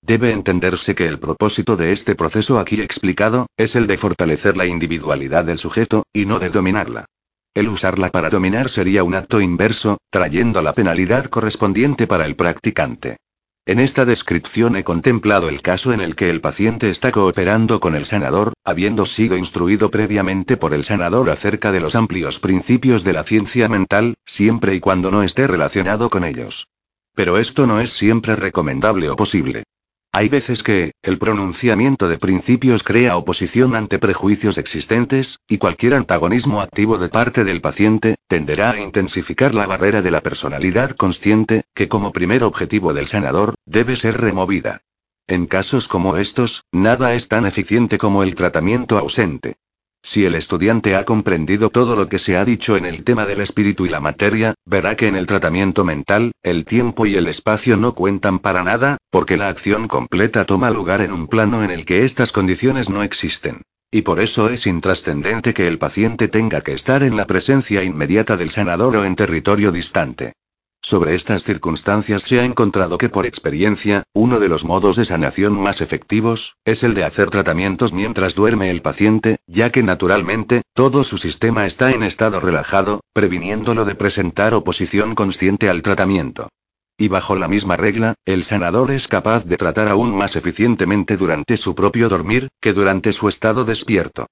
Debe 0.00 0.30
entenderse 0.30 0.94
que 0.94 1.08
el 1.08 1.18
propósito 1.18 1.74
de 1.74 1.90
este 1.90 2.14
proceso 2.14 2.60
aquí 2.60 2.80
explicado, 2.80 3.48
es 3.56 3.74
el 3.74 3.88
de 3.88 3.98
fortalecer 3.98 4.56
la 4.56 4.66
individualidad 4.66 5.44
del 5.44 5.58
sujeto, 5.58 6.04
y 6.12 6.26
no 6.26 6.38
de 6.38 6.50
dominarla. 6.50 7.06
El 7.56 7.68
usarla 7.68 8.10
para 8.10 8.28
dominar 8.28 8.68
sería 8.68 9.02
un 9.02 9.14
acto 9.14 9.40
inverso, 9.40 9.96
trayendo 10.10 10.60
la 10.60 10.74
penalidad 10.74 11.24
correspondiente 11.24 12.06
para 12.06 12.26
el 12.26 12.36
practicante. 12.36 13.16
En 13.64 13.80
esta 13.80 14.04
descripción 14.04 14.76
he 14.76 14.84
contemplado 14.84 15.48
el 15.48 15.62
caso 15.62 15.94
en 15.94 16.02
el 16.02 16.16
que 16.16 16.28
el 16.28 16.42
paciente 16.42 16.90
está 16.90 17.10
cooperando 17.12 17.80
con 17.80 17.96
el 17.96 18.04
sanador, 18.04 18.52
habiendo 18.62 19.06
sido 19.06 19.38
instruido 19.38 19.90
previamente 19.90 20.58
por 20.58 20.74
el 20.74 20.84
sanador 20.84 21.30
acerca 21.30 21.72
de 21.72 21.80
los 21.80 21.94
amplios 21.94 22.40
principios 22.40 23.04
de 23.04 23.14
la 23.14 23.24
ciencia 23.24 23.70
mental, 23.70 24.16
siempre 24.26 24.74
y 24.74 24.80
cuando 24.80 25.10
no 25.10 25.22
esté 25.22 25.46
relacionado 25.46 26.10
con 26.10 26.24
ellos. 26.24 26.68
Pero 27.14 27.38
esto 27.38 27.66
no 27.66 27.80
es 27.80 27.90
siempre 27.90 28.36
recomendable 28.36 29.08
o 29.08 29.16
posible. 29.16 29.64
Hay 30.16 30.30
veces 30.30 30.62
que, 30.62 30.92
el 31.02 31.18
pronunciamiento 31.18 32.08
de 32.08 32.16
principios 32.16 32.82
crea 32.82 33.18
oposición 33.18 33.76
ante 33.76 33.98
prejuicios 33.98 34.56
existentes, 34.56 35.40
y 35.46 35.58
cualquier 35.58 35.92
antagonismo 35.92 36.62
activo 36.62 36.96
de 36.96 37.10
parte 37.10 37.44
del 37.44 37.60
paciente, 37.60 38.14
tenderá 38.26 38.70
a 38.70 38.80
intensificar 38.80 39.52
la 39.52 39.66
barrera 39.66 40.00
de 40.00 40.10
la 40.10 40.22
personalidad 40.22 40.92
consciente, 40.92 41.64
que 41.74 41.88
como 41.88 42.14
primer 42.14 42.44
objetivo 42.44 42.94
del 42.94 43.08
sanador, 43.08 43.56
debe 43.66 43.94
ser 43.94 44.18
removida. 44.18 44.80
En 45.26 45.44
casos 45.44 45.86
como 45.86 46.16
estos, 46.16 46.64
nada 46.72 47.12
es 47.12 47.28
tan 47.28 47.44
eficiente 47.44 47.98
como 47.98 48.22
el 48.22 48.34
tratamiento 48.34 48.96
ausente. 48.96 49.56
Si 50.06 50.24
el 50.24 50.36
estudiante 50.36 50.94
ha 50.94 51.04
comprendido 51.04 51.68
todo 51.68 51.96
lo 51.96 52.08
que 52.08 52.20
se 52.20 52.36
ha 52.36 52.44
dicho 52.44 52.76
en 52.76 52.86
el 52.86 53.02
tema 53.02 53.26
del 53.26 53.40
espíritu 53.40 53.86
y 53.86 53.88
la 53.88 53.98
materia, 53.98 54.54
verá 54.64 54.94
que 54.94 55.08
en 55.08 55.16
el 55.16 55.26
tratamiento 55.26 55.82
mental, 55.82 56.30
el 56.44 56.64
tiempo 56.64 57.06
y 57.06 57.16
el 57.16 57.26
espacio 57.26 57.76
no 57.76 57.96
cuentan 57.96 58.38
para 58.38 58.62
nada, 58.62 58.98
porque 59.10 59.36
la 59.36 59.48
acción 59.48 59.88
completa 59.88 60.44
toma 60.44 60.70
lugar 60.70 61.00
en 61.00 61.10
un 61.10 61.26
plano 61.26 61.64
en 61.64 61.72
el 61.72 61.84
que 61.84 62.04
estas 62.04 62.30
condiciones 62.30 62.88
no 62.88 63.02
existen. 63.02 63.62
Y 63.90 64.02
por 64.02 64.20
eso 64.20 64.48
es 64.48 64.68
intrascendente 64.68 65.52
que 65.54 65.66
el 65.66 65.76
paciente 65.76 66.28
tenga 66.28 66.60
que 66.60 66.74
estar 66.74 67.02
en 67.02 67.16
la 67.16 67.26
presencia 67.26 67.82
inmediata 67.82 68.36
del 68.36 68.52
sanador 68.52 68.96
o 68.98 69.04
en 69.04 69.16
territorio 69.16 69.72
distante. 69.72 70.34
Sobre 70.88 71.16
estas 71.16 71.42
circunstancias 71.42 72.22
se 72.22 72.38
ha 72.38 72.44
encontrado 72.44 72.96
que 72.96 73.08
por 73.08 73.26
experiencia, 73.26 74.04
uno 74.14 74.38
de 74.38 74.48
los 74.48 74.64
modos 74.64 74.94
de 74.94 75.04
sanación 75.04 75.60
más 75.60 75.80
efectivos, 75.80 76.58
es 76.64 76.84
el 76.84 76.94
de 76.94 77.02
hacer 77.02 77.28
tratamientos 77.28 77.92
mientras 77.92 78.36
duerme 78.36 78.70
el 78.70 78.82
paciente, 78.82 79.38
ya 79.48 79.72
que 79.72 79.82
naturalmente, 79.82 80.62
todo 80.74 81.02
su 81.02 81.18
sistema 81.18 81.66
está 81.66 81.90
en 81.90 82.04
estado 82.04 82.38
relajado, 82.38 83.00
previniéndolo 83.12 83.84
de 83.84 83.96
presentar 83.96 84.54
oposición 84.54 85.16
consciente 85.16 85.68
al 85.68 85.82
tratamiento. 85.82 86.50
Y 86.96 87.08
bajo 87.08 87.34
la 87.34 87.48
misma 87.48 87.76
regla, 87.76 88.14
el 88.24 88.44
sanador 88.44 88.92
es 88.92 89.08
capaz 89.08 89.44
de 89.44 89.56
tratar 89.56 89.88
aún 89.88 90.14
más 90.14 90.36
eficientemente 90.36 91.16
durante 91.16 91.56
su 91.56 91.74
propio 91.74 92.08
dormir, 92.08 92.46
que 92.60 92.72
durante 92.72 93.12
su 93.12 93.28
estado 93.28 93.64
despierto. 93.64 94.26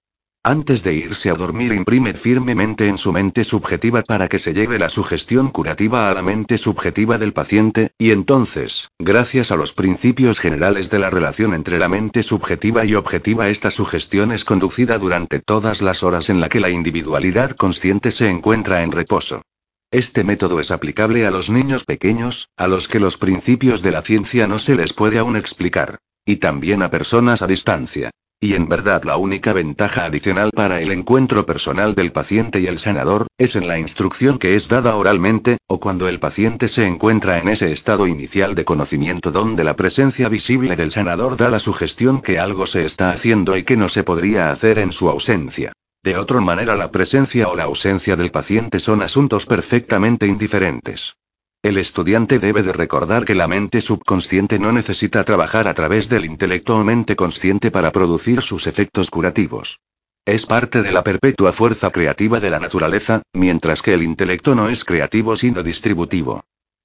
Antes 0.47 0.83
de 0.83 0.93
irse 0.93 1.31
a 1.31 1.35
dormir 1.35 1.73
imprime 1.73 2.13
firmemente 2.13 2.87
en 2.87 2.99
su 2.99 3.15
mente 3.15 3.45
subjetiva 3.45 4.03
para 4.03 4.29
que 4.29 4.39
se 4.39 4.53
lleve 4.53 4.79
la 4.79 4.91
sugestión 4.91 5.49
curativa 5.49 6.11
a 6.11 6.13
la 6.13 6.21
mente 6.21 6.59
subjetiva 6.59 7.17
del 7.17 7.33
paciente, 7.33 7.93
y 7.97 8.11
entonces, 8.11 8.91
gracias 8.99 9.51
a 9.51 9.57
los 9.57 9.73
principios 9.73 10.39
generales 10.39 10.91
de 10.91 10.99
la 10.99 11.09
relación 11.09 11.55
entre 11.55 11.79
la 11.79 11.89
mente 11.89 12.23
subjetiva 12.23 12.85
y 12.85 12.95
objetiva, 12.95 13.49
esta 13.49 13.71
sugestión 13.71 14.33
es 14.33 14.45
conducida 14.45 14.99
durante 14.99 15.41
todas 15.41 15.81
las 15.81 16.03
horas 16.03 16.29
en 16.29 16.43
la 16.43 16.51
que 16.51 16.61
la 16.61 16.69
individualidad 16.69 17.53
consciente 17.53 18.11
se 18.11 18.29
encuentra 18.29 18.83
en 18.83 18.93
reposo. 18.93 19.41
Este 19.91 20.25
método 20.25 20.61
es 20.61 20.71
aplicable 20.71 21.25
a 21.25 21.31
los 21.31 21.49
niños 21.49 21.87
pequeños, 21.87 22.51
a 22.59 22.69
los 22.69 22.87
que 22.87 23.01
los 23.01 23.17
principios 23.17 23.81
de 23.81 23.93
la 23.93 24.03
ciencia 24.03 24.47
no 24.47 24.59
se 24.59 24.75
les 24.75 24.93
puede 24.93 25.19
aún 25.19 25.37
explicar. 25.37 26.01
Y 26.27 26.37
también 26.37 26.83
a 26.83 26.91
personas 26.91 27.41
a 27.41 27.47
distancia. 27.47 28.11
Y 28.45 28.53
en 28.53 28.69
verdad 28.69 29.05
la 29.05 29.17
única 29.17 29.55
ventaja 29.55 30.05
adicional 30.05 30.51
para 30.55 30.83
el 30.83 30.93
encuentro 30.93 31.47
personal 31.47 31.95
del 31.95 32.13
paciente 32.13 32.61
y 32.61 32.67
el 32.67 32.79
sanador, 32.79 33.27
es 33.39 33.57
en 33.57 33.67
la 33.67 33.79
instrucción 33.79 34.39
que 34.39 34.55
es 34.55 34.69
dada 34.69 34.97
oralmente, 34.97 35.57
o 35.67 35.81
cuando 35.81 36.11
el 36.11 36.21
paciente 36.21 36.69
se 36.69 36.87
encuentra 36.87 37.39
en 37.39 37.49
ese 37.49 37.73
estado 37.73 38.07
inicial 38.07 38.55
de 38.55 38.67
conocimiento 38.67 39.33
donde 39.33 39.65
la 39.65 39.77
presencia 39.77 40.29
visible 40.29 40.77
del 40.77 40.91
sanador 40.91 41.39
da 41.39 41.49
la 41.49 41.59
sugestión 41.59 42.21
que 42.21 42.39
algo 42.39 42.67
se 42.67 42.85
está 42.85 43.13
haciendo 43.13 43.57
y 43.57 43.63
que 43.63 43.79
no 43.79 43.89
se 43.89 44.05
podría 44.05 44.51
hacer 44.51 44.79
en 44.79 44.93
su 44.93 45.09
ausencia. 45.09 45.73
De 46.03 46.19
otra 46.19 46.43
manera 46.43 46.77
la 46.77 46.91
presencia 46.91 47.49
o 47.49 47.57
la 47.57 47.63
ausencia 47.63 48.15
del 48.15 48.31
paciente 48.31 48.79
son 48.79 49.01
asuntos 49.01 49.47
perfectamente 49.47 50.27
indiferentes. 50.27 51.17
El 51.65 51.79
estudiante 51.79 52.39
debe 52.39 52.63
de 52.63 52.75
recordar 52.75 53.25
que 53.25 53.35
la 53.35 53.49
mente 53.49 53.81
subconsciente 53.81 54.59
no 54.59 54.71
necesita 54.71 55.25
trabajar 55.25 55.67
a 55.67 55.73
través 55.73 56.11
del 56.11 56.27
intelecto 56.27 56.77
o 56.77 56.85
mente 56.85 57.17
consciente 57.17 57.71
para 57.71 57.91
producir 57.91 58.43
sus 58.43 58.67
efectos 58.67 59.11
curativos. 59.11 59.81
Es 60.27 60.45
parte 60.45 60.83
de 60.83 60.93
la 60.93 61.03
perpetua 61.03 61.53
fuerza 61.53 61.91
creativa 61.91 62.39
de 62.39 62.51
la 62.51 62.61
naturaleza, 62.61 63.23
mientras 63.33 63.81
que 63.81 63.95
el 63.95 64.03
intelecto 64.03 64.55
no 64.55 64.69
es 64.69 64.85
creativo 64.85 65.37
sino 65.37 65.63
distributivo. 65.63 66.45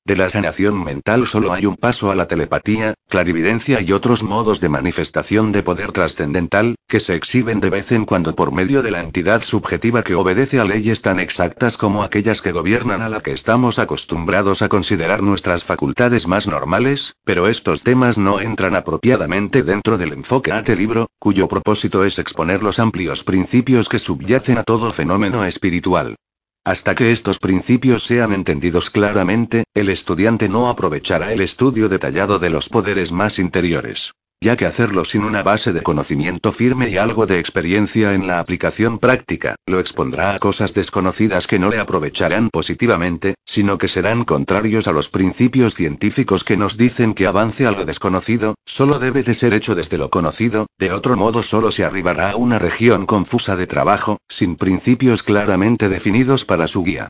De 0.09 0.15
la 0.15 0.27
sanación 0.27 0.83
mental 0.83 1.27
solo 1.27 1.53
hay 1.53 1.67
un 1.67 1.75
paso 1.75 2.09
a 2.09 2.15
la 2.15 2.27
telepatía, 2.27 2.95
clarividencia 3.07 3.79
y 3.79 3.91
otros 3.91 4.23
modos 4.23 4.59
de 4.59 4.67
manifestación 4.67 5.51
de 5.51 5.61
poder 5.61 5.91
trascendental, 5.91 6.73
que 6.87 6.99
se 6.99 7.13
exhiben 7.13 7.59
de 7.59 7.69
vez 7.69 7.91
en 7.91 8.05
cuando 8.05 8.33
por 8.33 8.51
medio 8.51 8.81
de 8.81 8.89
la 8.89 9.01
entidad 9.01 9.43
subjetiva 9.43 10.01
que 10.01 10.15
obedece 10.15 10.59
a 10.59 10.65
leyes 10.65 11.03
tan 11.03 11.19
exactas 11.19 11.77
como 11.77 12.01
aquellas 12.01 12.41
que 12.41 12.51
gobiernan 12.51 13.03
a 13.03 13.09
la 13.09 13.19
que 13.19 13.33
estamos 13.33 13.77
acostumbrados 13.77 14.63
a 14.63 14.67
considerar 14.67 15.21
nuestras 15.21 15.63
facultades 15.63 16.25
más 16.25 16.47
normales, 16.47 17.13
pero 17.23 17.47
estos 17.47 17.83
temas 17.83 18.17
no 18.17 18.39
entran 18.39 18.75
apropiadamente 18.75 19.61
dentro 19.61 19.99
del 19.99 20.13
enfoque 20.13 20.51
ATE 20.51 20.75
libro, 20.75 21.05
cuyo 21.19 21.47
propósito 21.47 22.03
es 22.03 22.17
exponer 22.17 22.63
los 22.63 22.79
amplios 22.79 23.23
principios 23.23 23.87
que 23.87 23.99
subyacen 23.99 24.57
a 24.57 24.63
todo 24.63 24.89
fenómeno 24.89 25.45
espiritual. 25.45 26.15
Hasta 26.69 26.93
que 26.93 27.12
estos 27.12 27.39
principios 27.39 28.03
sean 28.03 28.32
entendidos 28.32 28.91
claramente, 28.91 29.63
el 29.73 29.89
estudiante 29.89 30.47
no 30.49 30.69
aprovechará 30.69 31.34
el 31.34 31.41
estudio 31.41 31.89
detallado 31.89 32.38
de 32.38 32.51
los 32.51 32.69
poderes 32.69 33.12
más 33.12 33.39
interiores 33.39 34.13
ya 34.41 34.56
que 34.56 34.65
hacerlo 34.65 35.04
sin 35.04 35.25
una 35.25 35.43
base 35.43 35.73
de 35.73 35.82
conocimiento 35.82 36.54
firme 36.54 36.89
y 36.89 36.95
algo 36.95 37.25
de 37.25 37.39
experiencia 37.39 38.13
en 38.13 38.25
la 38.25 38.39
aplicación 38.39 38.97
práctica, 38.97 39.56
lo 39.65 39.82
expondrá 39.82 40.34
a 40.34 40.39
cosas 40.39 40.73
desconocidas 40.73 41.45
que 41.45 41.60
no 41.60 41.69
le 41.69 41.78
aprovecharán 41.78 42.49
positivamente, 42.49 43.36
sino 43.43 43.78
que 43.78 43.89
serán 43.89 44.23
contrarios 44.23 44.88
a 44.88 44.93
los 44.93 45.10
principios 45.10 45.75
científicos 45.75 46.45
que 46.45 46.56
nos 46.56 46.78
dicen 46.78 47.13
que 47.15 47.28
avance 47.28 47.65
a 47.65 47.71
lo 47.71 47.84
desconocido, 47.84 48.56
solo 48.65 48.97
debe 48.97 49.23
de 49.23 49.36
ser 49.36 49.54
hecho 49.54 49.75
desde 49.75 49.97
lo 49.97 50.10
conocido, 50.10 50.67
de 50.78 50.93
otro 50.93 51.17
modo 51.17 51.43
solo 51.43 51.69
se 51.71 51.84
arribará 51.84 52.32
a 52.32 52.36
una 52.38 52.60
región 52.60 53.06
confusa 53.06 53.58
de 53.58 53.67
trabajo, 53.67 54.19
sin 54.30 54.56
principios 54.56 55.21
claramente 55.21 55.89
definidos 55.89 56.45
para 56.45 56.69
su 56.69 56.86
guía. 56.86 57.10